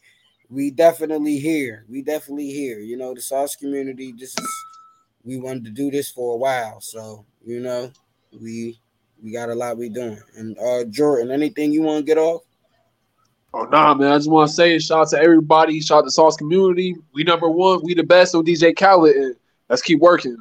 we 0.50 0.70
definitely 0.70 1.38
here 1.38 1.86
we 1.88 2.02
definitely 2.02 2.50
here 2.50 2.80
you 2.80 2.98
know? 2.98 3.14
The 3.14 3.22
sauce 3.22 3.56
community 3.56 4.12
this 4.12 4.36
is 4.38 4.64
we 5.24 5.38
wanted 5.38 5.64
to 5.64 5.70
do 5.70 5.90
this 5.90 6.10
for 6.10 6.34
a 6.34 6.36
while 6.36 6.82
so 6.82 7.24
you 7.46 7.60
know 7.60 7.90
we 8.42 8.78
we 9.22 9.32
got 9.32 9.48
a 9.48 9.54
lot 9.54 9.78
we 9.78 9.88
doing. 9.88 10.20
And 10.36 10.58
uh 10.58 10.84
jordan 10.84 11.30
anything 11.30 11.72
you 11.72 11.80
want 11.80 12.00
to 12.00 12.04
get 12.04 12.18
off 12.18 12.42
Oh 13.54 13.64
nah, 13.64 13.94
man! 13.94 14.12
I 14.12 14.16
just 14.16 14.30
want 14.30 14.48
to 14.48 14.54
say 14.54 14.78
shout 14.78 15.00
out 15.00 15.08
to 15.10 15.18
everybody. 15.18 15.80
Shout 15.80 15.98
out 15.98 16.04
to 16.04 16.10
Sauce 16.10 16.36
community. 16.36 16.96
We 17.12 17.22
number 17.22 17.50
one. 17.50 17.80
We 17.82 17.94
the 17.94 18.02
best 18.02 18.34
on 18.34 18.44
DJ 18.44 18.74
Khaled, 18.74 19.14
and 19.14 19.36
let's 19.68 19.82
keep 19.82 20.00
working. 20.00 20.38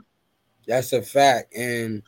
That's 0.65 0.93
a 0.93 1.02
fact. 1.02 1.54
And 1.54 2.04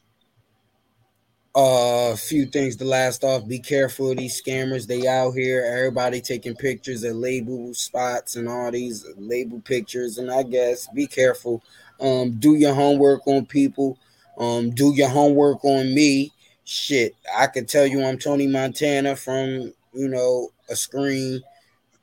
uh, 1.56 2.12
a 2.14 2.18
few 2.18 2.46
things 2.46 2.78
to 2.78 2.86
last 2.86 3.24
off. 3.24 3.48
Be 3.48 3.60
careful 3.60 4.12
of 4.12 4.18
these 4.18 4.42
scammers. 4.42 4.88
They 4.88 5.08
out 5.08 5.32
here. 5.32 5.66
Everybody 5.66 6.22
taking 6.22 6.56
pictures 6.56 7.04
of 7.04 7.16
label 7.18 7.74
spots 7.74 8.38
and 8.38 8.48
all 8.48 8.72
these 8.72 9.06
label 9.18 9.60
pictures. 9.60 10.18
And 10.18 10.32
I 10.32 10.44
guess 10.44 10.88
be 10.88 11.06
careful. 11.06 11.62
Um, 12.00 12.32
do 12.40 12.56
your 12.56 12.74
homework 12.74 13.28
on 13.28 13.46
people. 13.46 14.00
Um, 14.38 14.72
do 14.72 14.94
your 14.96 15.10
homework 15.10 15.64
on 15.64 15.94
me. 15.94 16.32
Shit, 16.64 17.14
I 17.38 17.48
could 17.48 17.68
tell 17.68 17.86
you 17.86 18.04
I'm 18.04 18.18
Tony 18.18 18.48
Montana 18.48 19.18
from 19.18 19.74
you 19.94 20.08
know 20.08 20.50
a 20.70 20.76
screen. 20.76 21.42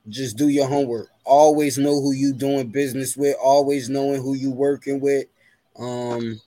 Just 0.08 0.36
do 0.36 0.48
your 0.48 0.66
homework. 0.66 1.08
Always 1.24 1.78
know 1.78 2.00
who 2.00 2.12
you 2.12 2.32
doing 2.32 2.68
business 2.68 3.16
with. 3.16 3.36
Always 3.42 3.88
knowing 3.88 4.22
who 4.22 4.34
you 4.34 4.50
working 4.50 5.00
with. 5.00 5.26
Um, 5.78 6.40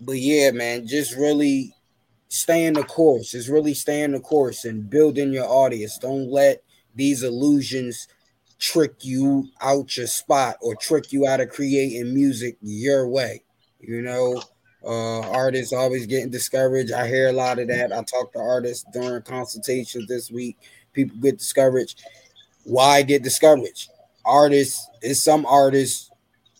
but 0.00 0.18
yeah, 0.18 0.50
man, 0.52 0.86
just 0.86 1.16
really 1.16 1.74
stay 2.28 2.64
in 2.64 2.74
the 2.74 2.84
course. 2.84 3.34
It's 3.34 3.48
really 3.48 3.74
stay 3.74 4.02
in 4.02 4.12
the 4.12 4.20
course 4.20 4.64
and 4.64 4.88
building 4.88 5.32
your 5.32 5.46
audience. 5.46 5.98
Don't 5.98 6.30
let 6.30 6.62
these 6.94 7.22
illusions 7.22 8.08
trick 8.58 9.04
you 9.04 9.48
out 9.60 9.96
your 9.96 10.06
spot 10.06 10.56
or 10.60 10.74
trick 10.74 11.12
you 11.12 11.26
out 11.26 11.40
of 11.40 11.50
creating 11.50 12.14
music 12.14 12.56
your 12.62 13.08
way. 13.08 13.42
You 13.80 14.02
know, 14.02 14.42
uh, 14.86 15.20
artists 15.30 15.72
always 15.72 16.06
getting 16.06 16.30
discouraged. 16.30 16.92
I 16.92 17.08
hear 17.08 17.28
a 17.28 17.32
lot 17.32 17.58
of 17.58 17.68
that. 17.68 17.92
I 17.92 18.02
talk 18.04 18.32
to 18.32 18.38
artists 18.38 18.84
during 18.92 19.22
consultations 19.22 20.06
this 20.06 20.30
week. 20.30 20.56
People 20.92 21.16
get 21.18 21.38
discouraged. 21.38 22.02
Why 22.64 23.02
get 23.02 23.22
discouraged? 23.22 23.90
Artists 24.24 24.88
is 25.02 25.22
some 25.22 25.44
artists 25.46 26.10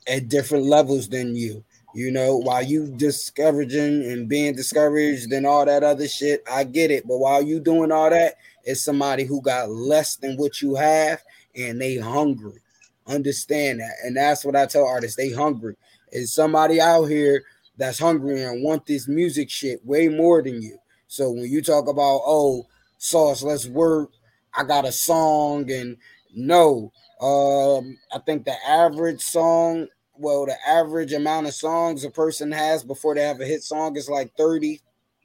at 0.09 0.29
different 0.29 0.65
levels 0.65 1.09
than 1.09 1.37
you. 1.37 1.65
You 1.95 2.11
know, 2.11 2.37
while 2.37 2.63
you 2.63 2.89
discouraging 2.89 4.05
and 4.05 4.29
being 4.29 4.55
discouraged 4.55 5.33
and 5.33 5.47
all 5.47 5.65
that 5.65 5.83
other 5.83 6.07
shit, 6.07 6.43
I 6.51 6.65
get 6.65 6.91
it. 6.91 7.07
But 7.09 7.19
while 7.19 7.43
you 7.43 7.59
doing 7.59 7.91
all 7.91 8.11
that, 8.11 8.35
it's 8.65 8.85
somebody 8.85 9.25
who 9.25 9.41
got 9.41 9.71
less 9.71 10.17
than 10.17 10.37
what 10.37 10.61
you 10.61 10.75
have 10.75 11.23
and 11.55 11.81
they 11.81 11.97
hungry. 11.97 12.61
Understand 13.07 13.81
that. 13.81 13.95
And 14.05 14.17
that's 14.17 14.45
what 14.45 14.57
I 14.57 14.67
tell 14.67 14.85
artists. 14.85 15.17
They 15.17 15.31
hungry. 15.31 15.77
Is 16.13 16.35
somebody 16.35 16.81
out 16.81 17.05
here 17.05 17.45
that's 17.77 17.99
hungry 17.99 18.43
and 18.43 18.63
want 18.63 18.87
this 18.87 19.09
music 19.09 19.51
shit 19.51 19.85
way 19.85 20.09
more 20.09 20.43
than 20.43 20.63
you. 20.63 20.79
So 21.09 21.31
when 21.31 21.45
you 21.47 21.63
talk 21.63 21.89
about 21.89 22.23
oh 22.25 22.67
sauce, 22.99 23.43
let's 23.43 23.67
work. 23.67 24.11
I 24.55 24.65
got 24.65 24.87
a 24.87 24.93
song 24.93 25.71
and 25.71 25.97
No. 26.35 26.93
Um, 27.21 27.97
I 28.13 28.19
think 28.27 28.45
the 28.45 28.55
average 28.69 29.23
song, 29.23 29.87
well, 30.19 30.45
the 30.47 30.57
average 30.69 31.13
amount 31.13 31.47
of 31.47 31.55
songs 31.55 32.05
a 32.05 32.11
person 32.11 32.53
has 32.53 32.83
before 32.85 33.15
they 33.15 33.23
have 33.23 33.41
a 33.41 33.47
hit 33.47 33.63
song 33.63 33.97
is 33.97 34.09
like 34.09 34.37
30, 34.37 34.81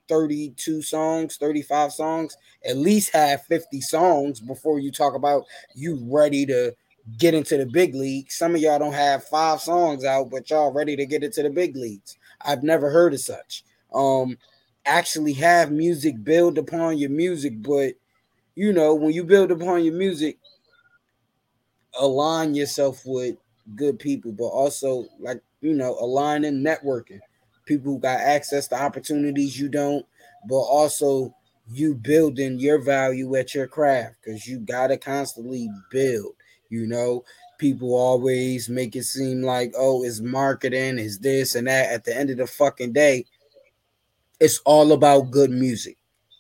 32 0.07 0.81
songs, 0.81 1.37
35 1.37 1.91
songs. 1.91 2.37
At 2.65 2.77
least 2.77 3.13
have 3.13 3.43
50 3.45 3.81
songs 3.81 4.39
before 4.39 4.79
you 4.79 4.91
talk 4.91 5.15
about 5.15 5.43
you 5.75 5.99
ready 6.09 6.45
to 6.45 6.73
get 7.17 7.33
into 7.33 7.57
the 7.57 7.65
big 7.65 7.95
league. 7.95 8.31
Some 8.31 8.55
of 8.55 8.61
y'all 8.61 8.79
don't 8.79 8.93
have 8.93 9.23
five 9.25 9.59
songs 9.61 10.05
out, 10.05 10.29
but 10.29 10.49
y'all 10.49 10.71
ready 10.71 10.95
to 10.95 11.05
get 11.05 11.23
into 11.23 11.43
the 11.43 11.49
big 11.49 11.75
leagues. 11.75 12.17
I've 12.45 12.63
never 12.63 12.89
heard 12.89 13.13
of 13.13 13.19
such. 13.19 13.63
Um, 13.93 14.38
actually 14.86 15.34
have 15.34 15.71
music 15.71 16.23
build 16.23 16.58
upon 16.58 16.97
your 16.97 17.10
music, 17.10 17.62
but 17.62 17.93
you 18.56 18.73
know, 18.73 18.95
when 18.95 19.13
you 19.13 19.23
build 19.23 19.51
upon 19.51 19.84
your 19.86 19.93
music, 19.95 20.38
align 21.99 22.54
yourself 22.56 23.01
with 23.06 23.36
good 23.75 23.99
people, 23.99 24.32
but 24.32 24.45
also 24.47 25.08
like 25.19 25.41
you 25.62 25.73
know, 25.73 25.95
aligning 25.99 26.63
networking. 26.63 27.19
People 27.65 27.93
who 27.93 27.99
got 27.99 28.19
access 28.19 28.67
to 28.69 28.82
opportunities 28.82 29.60
you 29.60 29.69
don't, 29.69 30.06
but 30.49 30.56
also 30.56 31.34
you 31.71 31.93
building 31.93 32.60
your 32.60 32.80
value 32.80 33.36
at 33.36 33.54
your 33.54 33.67
craft 33.67 34.15
because 34.23 34.47
you 34.47 34.60
gotta 34.60 34.97
constantly 34.97 35.69
build. 35.91 36.34
You 36.69 36.88
know, 36.88 37.23
people 37.62 37.93
always 37.93 38.67
make 38.69 38.95
it 38.95 39.04
seem 39.04 39.43
like, 39.43 39.71
oh, 39.78 40.04
it's 40.04 40.19
marketing, 40.19 40.97
is 40.97 41.19
this 41.19 41.54
and 41.54 41.67
that. 41.67 41.91
At 41.91 42.04
the 42.04 42.17
end 42.17 42.32
of 42.32 42.38
the 42.38 42.47
fucking 42.47 42.91
day, 42.91 43.26
it's 44.39 44.60
all 44.65 44.91
about 44.93 45.30
good 45.30 45.52
music. 45.52 45.95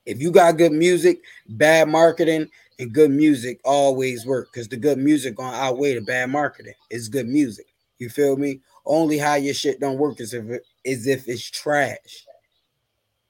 If 0.07 0.19
you 0.19 0.31
got 0.31 0.57
good 0.57 0.71
music, 0.71 1.21
bad 1.47 1.89
marketing 1.89 2.49
and 2.79 2.91
good 2.91 3.11
music 3.11 3.61
always 3.63 4.25
work 4.25 4.49
because 4.51 4.67
the 4.67 4.77
good 4.77 4.97
music 4.97 5.35
gonna 5.35 5.55
outweigh 5.55 5.93
the 5.93 6.01
bad 6.01 6.31
marketing. 6.31 6.73
It's 6.89 7.07
good 7.07 7.27
music. 7.27 7.67
You 7.99 8.09
feel 8.09 8.35
me? 8.35 8.61
Only 8.83 9.19
how 9.19 9.35
your 9.35 9.53
shit 9.53 9.79
don't 9.79 9.99
work 9.99 10.19
is 10.19 10.33
if 10.33 10.49
it, 10.49 10.65
is 10.83 11.05
if 11.05 11.27
it's 11.27 11.51
trash. 11.51 12.25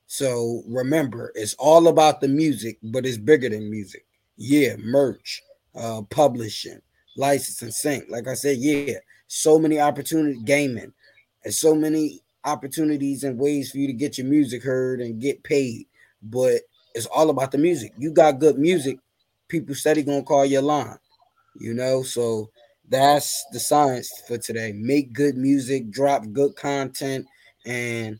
So 0.07 0.63
remember, 0.65 1.33
it's 1.35 1.55
all 1.55 1.89
about 1.89 2.21
the 2.21 2.29
music, 2.29 2.77
but 2.81 3.05
it's 3.05 3.17
bigger 3.17 3.49
than 3.49 3.69
music. 3.69 4.05
Yeah, 4.37 4.77
merch, 4.77 5.43
uh, 5.75 6.03
publishing, 6.03 6.79
license 7.17 7.61
and 7.61 7.73
sync. 7.73 8.05
Like 8.09 8.27
I 8.27 8.33
said, 8.33 8.57
yeah, 8.57 8.95
so 9.27 9.59
many 9.59 9.79
opportunities 9.79 10.41
gaming, 10.43 10.93
and 11.43 11.53
so 11.53 11.75
many 11.75 12.21
opportunities 12.43 13.23
and 13.23 13.39
ways 13.39 13.71
for 13.71 13.77
you 13.77 13.87
to 13.87 13.93
get 13.93 14.17
your 14.17 14.27
music 14.27 14.63
heard 14.63 15.01
and 15.01 15.21
get 15.21 15.43
paid. 15.43 15.87
But 16.23 16.61
it's 16.93 17.05
all 17.07 17.29
about 17.29 17.51
the 17.51 17.57
music. 17.57 17.93
You 17.97 18.11
got 18.11 18.39
good 18.39 18.57
music, 18.57 18.97
people 19.47 19.75
steady 19.75 20.03
gonna 20.03 20.23
call 20.23 20.45
your 20.45 20.61
line. 20.61 20.97
You 21.59 21.73
know, 21.73 22.03
so 22.03 22.49
that's 22.89 23.45
the 23.51 23.59
science 23.59 24.11
for 24.27 24.37
today. 24.37 24.73
Make 24.73 25.13
good 25.13 25.37
music, 25.37 25.91
drop 25.91 26.23
good 26.31 26.55
content, 26.55 27.25
and 27.65 28.19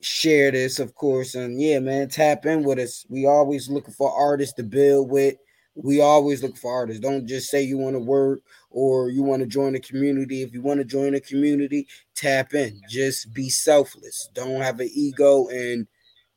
share 0.00 0.50
this, 0.50 0.78
of 0.78 0.94
course. 0.94 1.34
And 1.34 1.60
yeah, 1.60 1.78
man, 1.78 2.08
tap 2.08 2.46
in 2.46 2.62
with 2.62 2.78
us. 2.78 3.04
We 3.08 3.26
always 3.26 3.68
looking 3.68 3.94
for 3.94 4.12
artists 4.12 4.54
to 4.54 4.62
build 4.62 5.10
with. 5.10 5.36
We 5.74 6.00
always 6.00 6.42
look 6.42 6.56
for 6.56 6.72
artists. 6.72 7.00
Don't 7.00 7.26
just 7.26 7.50
say 7.50 7.62
you 7.62 7.78
want 7.78 7.94
to 7.96 8.00
work 8.00 8.40
or 8.70 9.10
you 9.10 9.22
want 9.22 9.40
to 9.40 9.46
join 9.46 9.72
the 9.72 9.80
community. 9.80 10.42
If 10.42 10.52
you 10.52 10.62
want 10.62 10.78
to 10.78 10.84
join 10.84 11.12
the 11.12 11.20
community, 11.20 11.86
tap 12.14 12.54
in. 12.54 12.80
Just 12.88 13.32
be 13.32 13.48
selfless. 13.48 14.28
Don't 14.34 14.60
have 14.60 14.80
an 14.80 14.90
ego 14.92 15.48
and 15.48 15.86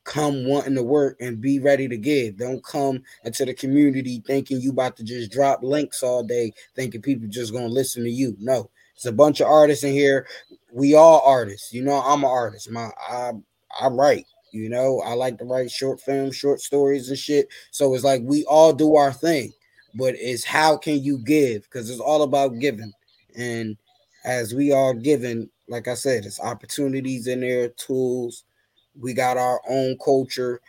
come 0.03 0.45
wanting 0.45 0.75
to 0.75 0.83
work 0.83 1.17
and 1.19 1.41
be 1.41 1.59
ready 1.59 1.87
to 1.87 1.97
give. 1.97 2.37
Don't 2.37 2.63
come 2.63 3.01
into 3.23 3.45
the 3.45 3.53
community 3.53 4.21
thinking 4.25 4.59
you 4.61 4.71
about 4.71 4.97
to 4.97 5.03
just 5.03 5.31
drop 5.31 5.63
links 5.63 6.03
all 6.03 6.23
day, 6.23 6.51
thinking 6.75 7.01
people 7.01 7.27
just 7.29 7.53
gonna 7.53 7.67
listen 7.67 8.03
to 8.03 8.09
you. 8.09 8.35
No, 8.39 8.69
it's 8.95 9.05
a 9.05 9.11
bunch 9.11 9.39
of 9.39 9.47
artists 9.47 9.83
in 9.83 9.93
here. 9.93 10.27
We 10.71 10.95
all 10.95 11.21
artists. 11.25 11.73
You 11.73 11.83
know, 11.83 12.01
I'm 12.03 12.23
an 12.23 12.29
artist. 12.29 12.69
My 12.69 12.89
I 13.09 13.31
I 13.79 13.87
write. 13.87 14.25
You 14.53 14.69
know, 14.69 15.01
I 15.01 15.13
like 15.13 15.39
to 15.39 15.45
write 15.45 15.71
short 15.71 15.99
films, 15.99 16.35
short 16.35 16.61
stories, 16.61 17.09
and 17.09 17.17
shit. 17.17 17.47
So 17.71 17.95
it's 17.95 18.03
like 18.03 18.21
we 18.23 18.45
all 18.45 18.71
do 18.71 18.95
our 18.95 19.11
thing, 19.11 19.51
but 19.95 20.13
it's 20.15 20.43
how 20.43 20.77
can 20.77 21.03
you 21.03 21.17
give? 21.17 21.63
Because 21.63 21.89
it's 21.89 21.99
all 21.99 22.21
about 22.21 22.59
giving. 22.59 22.93
And 23.35 23.75
as 24.25 24.53
we 24.53 24.71
are 24.71 24.93
giving, 24.93 25.49
like 25.67 25.87
I 25.87 25.95
said, 25.95 26.25
it's 26.25 26.39
opportunities 26.39 27.25
in 27.25 27.39
there, 27.39 27.69
tools. 27.69 28.43
We 28.99 29.15
got 29.15 29.37
our 29.37 29.59
own 29.67 29.97
culture. 29.97 30.61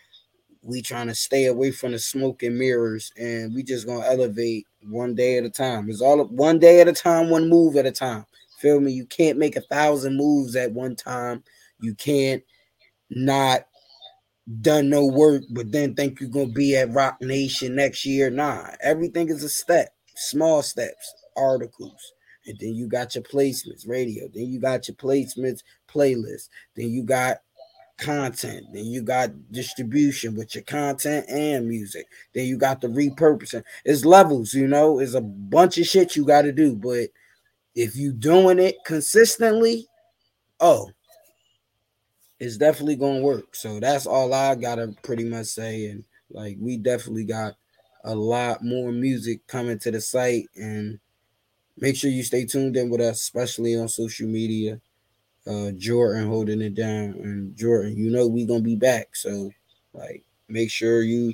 We 0.62 0.80
trying 0.80 1.08
to 1.08 1.14
stay 1.14 1.44
away 1.44 1.70
from 1.70 1.92
the 1.92 1.98
smoke 1.98 2.42
and 2.42 2.58
mirrors, 2.58 3.12
and 3.18 3.54
we 3.54 3.62
just 3.62 3.86
gonna 3.86 4.06
elevate 4.06 4.66
one 4.88 5.14
day 5.14 5.36
at 5.36 5.44
a 5.44 5.50
time. 5.50 5.90
It's 5.90 6.00
all 6.00 6.24
one 6.24 6.58
day 6.58 6.80
at 6.80 6.88
a 6.88 6.92
time, 6.94 7.28
one 7.28 7.50
move 7.50 7.76
at 7.76 7.84
a 7.84 7.92
time. 7.92 8.24
Feel 8.60 8.80
me? 8.80 8.92
You 8.92 9.04
can't 9.04 9.36
make 9.36 9.56
a 9.56 9.60
thousand 9.60 10.16
moves 10.16 10.56
at 10.56 10.72
one 10.72 10.96
time. 10.96 11.44
You 11.80 11.94
can't 11.94 12.42
not 13.10 13.66
done 14.60 14.90
no 14.90 15.06
work, 15.06 15.42
but 15.50 15.72
then 15.72 15.94
think 15.94 16.20
you're 16.20 16.28
gonna 16.28 16.46
be 16.46 16.76
at 16.76 16.92
Roc 16.92 17.20
Nation 17.20 17.74
next 17.74 18.04
year. 18.04 18.30
Nah, 18.30 18.68
everything 18.80 19.28
is 19.28 19.42
a 19.42 19.48
step, 19.48 19.94
small 20.16 20.62
steps, 20.62 21.14
articles, 21.36 22.12
and 22.46 22.58
then 22.60 22.74
you 22.74 22.86
got 22.86 23.14
your 23.14 23.24
placements, 23.24 23.88
radio, 23.88 24.28
then 24.34 24.46
you 24.46 24.60
got 24.60 24.86
your 24.86 24.96
placements, 24.96 25.62
playlist, 25.88 26.50
then 26.76 26.90
you 26.90 27.02
got 27.02 27.38
content, 27.96 28.66
then 28.72 28.84
you 28.84 29.02
got 29.02 29.30
distribution 29.52 30.34
with 30.34 30.54
your 30.54 30.64
content 30.64 31.26
and 31.28 31.66
music, 31.66 32.06
then 32.34 32.46
you 32.46 32.58
got 32.58 32.80
the 32.80 32.88
repurposing. 32.88 33.64
It's 33.84 34.04
levels, 34.04 34.52
you 34.52 34.66
know, 34.66 34.98
it's 34.98 35.14
a 35.14 35.20
bunch 35.20 35.78
of 35.78 35.86
shit 35.86 36.16
you 36.16 36.24
got 36.24 36.42
to 36.42 36.52
do, 36.52 36.74
but 36.74 37.08
if 37.74 37.96
you 37.96 38.12
doing 38.12 38.58
it 38.58 38.76
consistently, 38.84 39.86
oh, 40.60 40.90
it's 42.44 42.56
definitely 42.58 42.96
gonna 42.96 43.20
work. 43.20 43.54
So 43.54 43.80
that's 43.80 44.06
all 44.06 44.32
I 44.34 44.54
gotta 44.54 44.94
pretty 45.02 45.24
much 45.24 45.46
say. 45.46 45.86
And 45.86 46.04
like 46.30 46.56
we 46.60 46.76
definitely 46.76 47.24
got 47.24 47.54
a 48.04 48.14
lot 48.14 48.62
more 48.62 48.92
music 48.92 49.46
coming 49.46 49.78
to 49.80 49.90
the 49.90 50.00
site 50.00 50.46
and 50.56 50.98
make 51.78 51.96
sure 51.96 52.10
you 52.10 52.22
stay 52.22 52.44
tuned 52.44 52.76
in 52.76 52.90
with 52.90 53.00
us, 53.00 53.22
especially 53.22 53.76
on 53.76 53.88
social 53.88 54.28
media. 54.28 54.80
Uh 55.46 55.72
Jordan 55.72 56.26
holding 56.26 56.62
it 56.62 56.74
down 56.74 57.14
and 57.22 57.56
Jordan, 57.56 57.96
you 57.96 58.10
know 58.10 58.26
we 58.26 58.46
gonna 58.46 58.60
be 58.60 58.76
back. 58.76 59.16
So 59.16 59.50
like 59.92 60.24
make 60.48 60.70
sure 60.70 61.02
you 61.02 61.32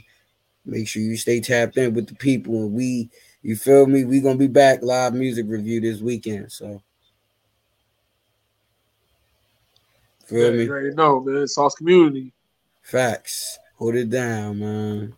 make 0.64 0.88
sure 0.88 1.02
you 1.02 1.16
stay 1.16 1.40
tapped 1.40 1.76
in 1.76 1.94
with 1.94 2.08
the 2.08 2.14
people 2.16 2.54
and 2.54 2.72
we 2.72 3.10
you 3.42 3.56
feel 3.56 3.86
me? 3.86 4.04
we 4.04 4.20
gonna 4.20 4.36
be 4.38 4.46
back 4.46 4.82
live 4.82 5.14
music 5.14 5.46
review 5.48 5.80
this 5.80 6.00
weekend. 6.00 6.52
So 6.52 6.82
Feel 10.30 10.54
yeah, 10.54 10.58
me? 10.58 10.86
You 10.86 10.94
know, 10.94 11.20
man. 11.20 11.48
Sauce 11.48 11.74
community. 11.74 12.32
Facts. 12.82 13.58
Hold 13.74 13.96
it 13.96 14.10
down, 14.10 14.60
man. 14.60 15.14